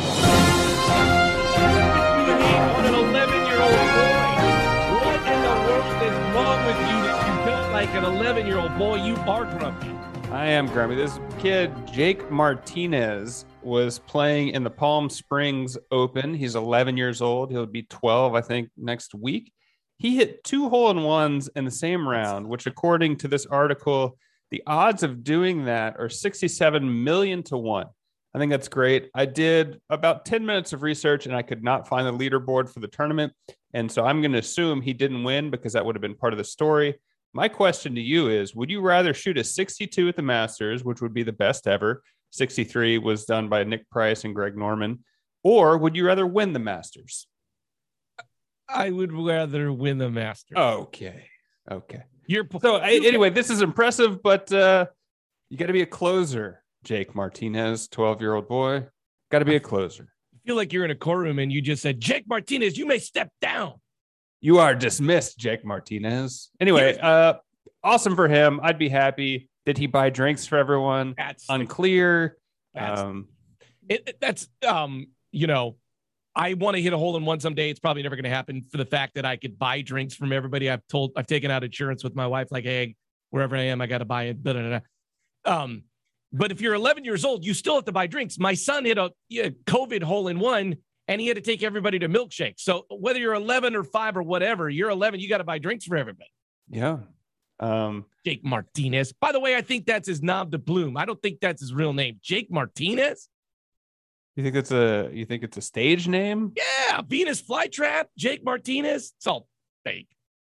Like 7.85 7.95
an 7.97 8.05
11 8.05 8.47
year 8.47 8.59
old 8.59 8.79
boy? 8.79 8.95
You 8.95 9.16
are 9.27 9.45
grumpy. 9.59 9.90
I 10.31 10.47
am 10.47 10.68
grumpy. 10.68 10.95
This 10.95 11.18
kid, 11.40 11.73
Jake 11.85 12.31
Martinez, 12.31 13.45
was 13.61 13.99
playing 13.99 14.51
in 14.51 14.62
the 14.62 14.71
Palm 14.71 15.11
Springs 15.11 15.77
Open. 15.90 16.33
He's 16.33 16.55
11 16.55 16.97
years 16.97 17.21
old. 17.21 17.51
He'll 17.51 17.66
be 17.66 17.83
12, 17.83 18.37
I 18.37 18.40
think, 18.40 18.71
next 18.77 19.16
week. 19.16 19.53
He 19.99 20.14
hit 20.14 20.45
two 20.45 20.68
hole 20.68 20.92
in 20.92 21.03
ones 21.03 21.51
in 21.57 21.64
the 21.64 21.73
same 21.73 22.09
round, 22.09 22.47
which, 22.47 22.68
according 22.68 23.16
to 23.16 23.27
this 23.27 23.47
article, 23.47 24.16
the 24.53 24.62
odds 24.64 25.03
of 25.03 25.25
doing 25.25 25.64
that 25.64 25.97
are 25.99 26.09
67 26.09 27.03
million 27.03 27.42
to 27.45 27.59
one. 27.59 27.88
I 28.33 28.38
think 28.38 28.51
that's 28.51 28.68
great. 28.68 29.11
I 29.12 29.27
did 29.27 29.81
about 29.90 30.25
10 30.25 30.47
minutes 30.47 30.73
of 30.73 30.85
research 30.85 31.27
and 31.27 31.35
I 31.35 31.42
could 31.42 31.64
not 31.64 31.88
find 31.88 32.07
the 32.07 32.12
leaderboard 32.12 32.73
for 32.73 32.79
the 32.79 32.87
tournament. 32.87 33.33
And 33.75 33.90
so 33.90 34.05
I'm 34.05 34.21
going 34.23 34.33
to 34.33 34.38
assume 34.38 34.83
he 34.83 34.92
didn't 34.92 35.25
win 35.25 35.51
because 35.51 35.73
that 35.73 35.85
would 35.85 35.97
have 35.97 36.01
been 36.01 36.14
part 36.14 36.33
of 36.33 36.38
the 36.38 36.45
story. 36.45 36.95
My 37.35 37.49
question 37.49 37.95
to 37.95 38.01
you 38.01 38.29
is 38.29 38.55
Would 38.55 38.71
you 38.71 38.81
rather 38.81 39.14
shoot 39.14 39.38
a 39.38 39.45
62 39.45 40.09
at 40.09 40.16
the 40.16 40.23
Masters, 40.23 40.85
which 40.85 41.01
would 41.01 41.14
be 41.14 41.23
the 41.23 41.33
best 41.33 41.66
ever? 41.66 42.03
63 42.31 42.99
was 42.99 43.25
done 43.25 43.49
by 43.49 43.64
Nick 43.64 43.88
Price 43.90 44.25
and 44.25 44.35
Greg 44.35 44.57
Norman. 44.57 45.05
Or 45.42 45.77
would 45.77 45.97
you 45.97 46.07
rather 46.07 46.27
win 46.27 46.53
the 46.53 46.59
Masters? 46.59 47.27
I 48.68 48.90
would 48.90 49.12
rather 49.12 49.73
win 49.73 49.99
the 49.99 50.11
Masters. 50.11 50.57
Okay. 50.57 51.27
Okay. 51.71 52.03
You're 52.27 52.47
so 52.61 52.77
anyway. 52.77 53.31
This 53.31 53.51
is 53.51 53.61
impressive, 53.61 54.23
but 54.23 54.51
uh, 54.53 54.87
you 55.51 55.59
got 55.59 55.66
to 55.66 55.73
be 55.73 55.83
a 55.83 55.87
closer, 55.87 56.62
Jake 56.85 57.14
Martinez, 57.14 57.88
twelve-year-old 57.88 58.49
boy. 58.49 58.87
Got 59.31 59.40
to 59.40 59.45
be 59.45 59.57
a 59.57 59.61
closer. 59.61 60.09
I 60.35 60.38
feel 60.47 60.57
like 60.57 60.73
you're 60.73 60.85
in 60.85 60.90
a 60.90 60.97
courtroom 60.97 61.38
and 61.38 61.53
you 61.53 61.61
just 61.61 61.83
said, 61.83 62.01
Jake 62.01 62.25
Martinez, 62.29 62.79
you 62.79 62.87
may 62.87 62.99
step 62.99 63.31
down. 63.40 63.75
You 64.42 64.59
are 64.59 64.74
dismissed, 64.74 65.38
Jake 65.38 65.64
Martinez. 65.64 66.50
Anyway, 66.61 66.98
uh, 66.98 67.35
awesome 67.85 68.16
for 68.16 68.26
him. 68.26 68.59
I'd 68.61 68.76
be 68.76 68.88
happy. 68.88 69.48
Did 69.64 69.78
he 69.78 69.87
buy 69.87 70.11
drinks 70.11 70.46
for 70.46 70.59
everyone? 70.59 71.14
That's 71.16 71.46
unclear. 71.48 72.37
That's, 72.74 73.00
um, 73.00 73.28
it, 73.88 74.16
that's 74.20 74.48
um, 74.66 75.07
you 75.31 75.46
know, 75.46 75.76
I 76.35 76.55
want 76.55 76.74
to 76.74 76.83
hit 76.83 76.92
a 76.92 76.98
hole 76.98 77.16
in 77.16 77.24
one 77.24 77.38
someday. 77.38 77.70
It's 77.70 77.78
probably 77.78 78.02
never 78.02 78.16
going 78.16 78.24
to 78.24 78.31
happen 78.31 78.62
for 78.62 78.78
the 78.78 78.85
fact 78.85 79.14
that 79.14 79.24
I 79.24 79.37
could 79.37 79.61
buy 79.61 79.81
drinks 79.81 80.16
from 80.16 80.33
everybody. 80.33 80.68
I've 80.68 80.85
told, 80.88 81.12
I've 81.16 81.28
taken 81.28 81.52
out 81.52 81.62
insurance 81.62 82.02
with 82.02 82.16
my 82.16 82.26
wife, 82.26 82.48
like, 82.50 82.64
hey, 82.64 82.96
wherever 83.31 83.55
I 83.55 83.62
am, 83.62 83.81
I 83.81 83.87
got 83.87 83.98
to 83.98 84.05
buy 84.05 84.35
it. 84.35 84.83
Um, 85.44 85.85
but 86.33 86.50
if 86.50 86.61
you're 86.61 86.74
11 86.74 87.05
years 87.05 87.24
old, 87.24 87.44
you 87.44 87.55
still 87.55 87.76
have 87.76 87.85
to 87.85 87.92
buy 87.92 88.09
drinks. 88.09 88.40
My 88.40 88.55
son 88.55 88.87
hit 88.87 88.98
a, 88.98 89.12
a 89.33 89.50
COVID 89.50 90.02
hole 90.02 90.26
in 90.26 90.40
one, 90.40 90.78
and 91.09 91.21
he 91.21 91.27
had 91.27 91.37
to 91.37 91.43
take 91.43 91.62
everybody 91.62 91.99
to 91.99 92.09
milkshakes. 92.09 92.61
So 92.61 92.87
whether 92.91 93.19
you're 93.19 93.35
11 93.35 93.75
or 93.75 93.85
five 93.85 94.17
or 94.17 94.23
whatever, 94.23 94.69
you're 94.69 94.91
11, 94.91 95.21
you 95.21 95.29
got 95.29 95.38
to 95.38 95.45
buy 95.45 95.59
drinks 95.59 95.85
for 95.85 95.97
everybody. 95.97 96.31
Yeah. 96.69 96.99
Um, 97.61 98.07
Jake 98.25 98.45
Martinez. 98.45 99.12
By 99.12 99.33
the 99.33 99.41
way, 99.41 99.57
I 99.57 99.62
think 99.62 99.87
that's 99.87 100.09
his 100.09 100.23
nom 100.23 100.51
de 100.51 100.59
plume. 100.59 100.97
I 100.97 101.05
don't 101.05 101.21
think 101.21 101.41
that's 101.41 101.61
his 101.61 101.73
real 101.73 101.93
name. 101.93 102.19
Jake 102.23 102.51
Martinez. 102.51 103.29
you 104.37 104.43
think 104.43 104.57
it's 104.57 104.73
a 104.73 105.11
you 105.12 105.25
think 105.25 105.45
it's 105.45 105.57
a 105.57 105.62
stage 105.62 106.09
name? 106.09 106.53
Yeah, 106.57 107.03
Venus 107.07 107.41
flytrap. 107.41 108.07
Jake 108.19 108.45
Martinez. 108.45 109.12
It's 109.17 109.27
all 109.27 109.47
fake. 109.85 110.09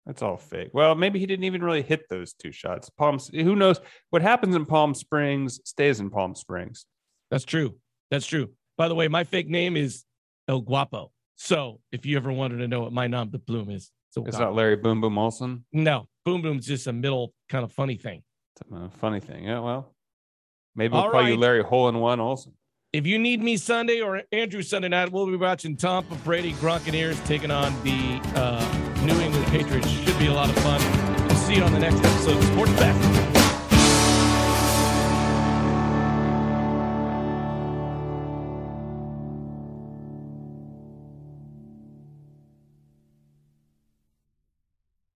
That's 0.05 0.21
all 0.21 0.37
fake. 0.37 0.69
Well, 0.73 0.95
maybe 0.95 1.19
he 1.19 1.25
didn't 1.25 1.45
even 1.45 1.63
really 1.63 1.81
hit 1.81 2.09
those 2.09 2.33
two 2.33 2.51
shots. 2.51 2.89
Palm. 2.89 3.19
Who 3.31 3.55
knows 3.55 3.79
what 4.09 4.21
happens 4.21 4.55
in 4.55 4.65
Palm 4.65 4.93
Springs 4.93 5.59
stays 5.65 5.99
in 5.99 6.09
Palm 6.09 6.35
Springs. 6.35 6.85
That's 7.31 7.45
true. 7.45 7.75
That's 8.11 8.25
true. 8.25 8.49
By 8.77 8.87
the 8.87 8.95
way, 8.95 9.07
my 9.07 9.23
fake 9.23 9.49
name 9.49 9.77
is 9.77 10.05
El 10.49 10.59
Guapo. 10.61 11.11
So 11.35 11.79
if 11.93 12.05
you 12.05 12.17
ever 12.17 12.33
wanted 12.33 12.57
to 12.57 12.67
know 12.67 12.81
what 12.81 12.91
my 12.91 13.07
nom 13.07 13.29
de 13.29 13.39
plume 13.39 13.69
is, 13.69 13.91
it's, 14.09 14.17
El 14.17 14.25
It's 14.25 14.35
Guapo. 14.35 14.49
not 14.51 14.55
Larry 14.57 14.75
Boom 14.75 14.99
Boom 14.99 15.17
Olson. 15.17 15.63
no. 15.71 16.07
Boom 16.25 16.41
Boom's 16.41 16.67
just 16.67 16.85
a 16.87 16.93
middle 16.93 17.33
kind 17.47 17.63
of 17.63 17.71
funny 17.71 17.95
thing. 17.95 18.21
It's 18.59 18.69
a 18.71 18.89
funny 18.99 19.19
thing. 19.21 19.45
Yeah. 19.45 19.59
Well, 19.61 19.95
maybe 20.75 20.91
we'll 20.93 21.03
All 21.03 21.11
call 21.11 21.27
you. 21.27 21.37
Larry 21.37 21.63
Hole 21.63 21.87
in 21.89 21.99
One 21.99 22.19
Olson. 22.19 22.51
If 22.91 23.07
you 23.07 23.17
need 23.19 23.41
me 23.41 23.55
Sunday 23.57 24.01
or 24.01 24.23
Andrew 24.31 24.61
Sunday 24.61 24.89
night, 24.89 25.11
we'll 25.11 25.27
be 25.27 25.35
watching 25.37 25.75
Tampa 25.77 26.15
Brady 26.17 26.53
Gronkaneers 26.53 27.23
taking 27.25 27.51
on 27.51 27.71
the 27.83 28.19
uh, 28.35 28.95
New 29.05 29.19
England 29.21 29.45
Patriots. 29.47 29.87
Should 29.89 30.17
be 30.19 30.27
a 30.27 30.33
lot 30.33 30.49
of 30.49 30.55
fun. 30.63 30.81
We'll 31.27 31.37
see 31.37 31.55
you 31.55 31.63
on 31.63 31.71
the 31.71 31.79
next 31.79 31.97
episode 31.97 32.37
of 32.37 32.43
Sports 32.45 32.71
Bet. 32.73 33.38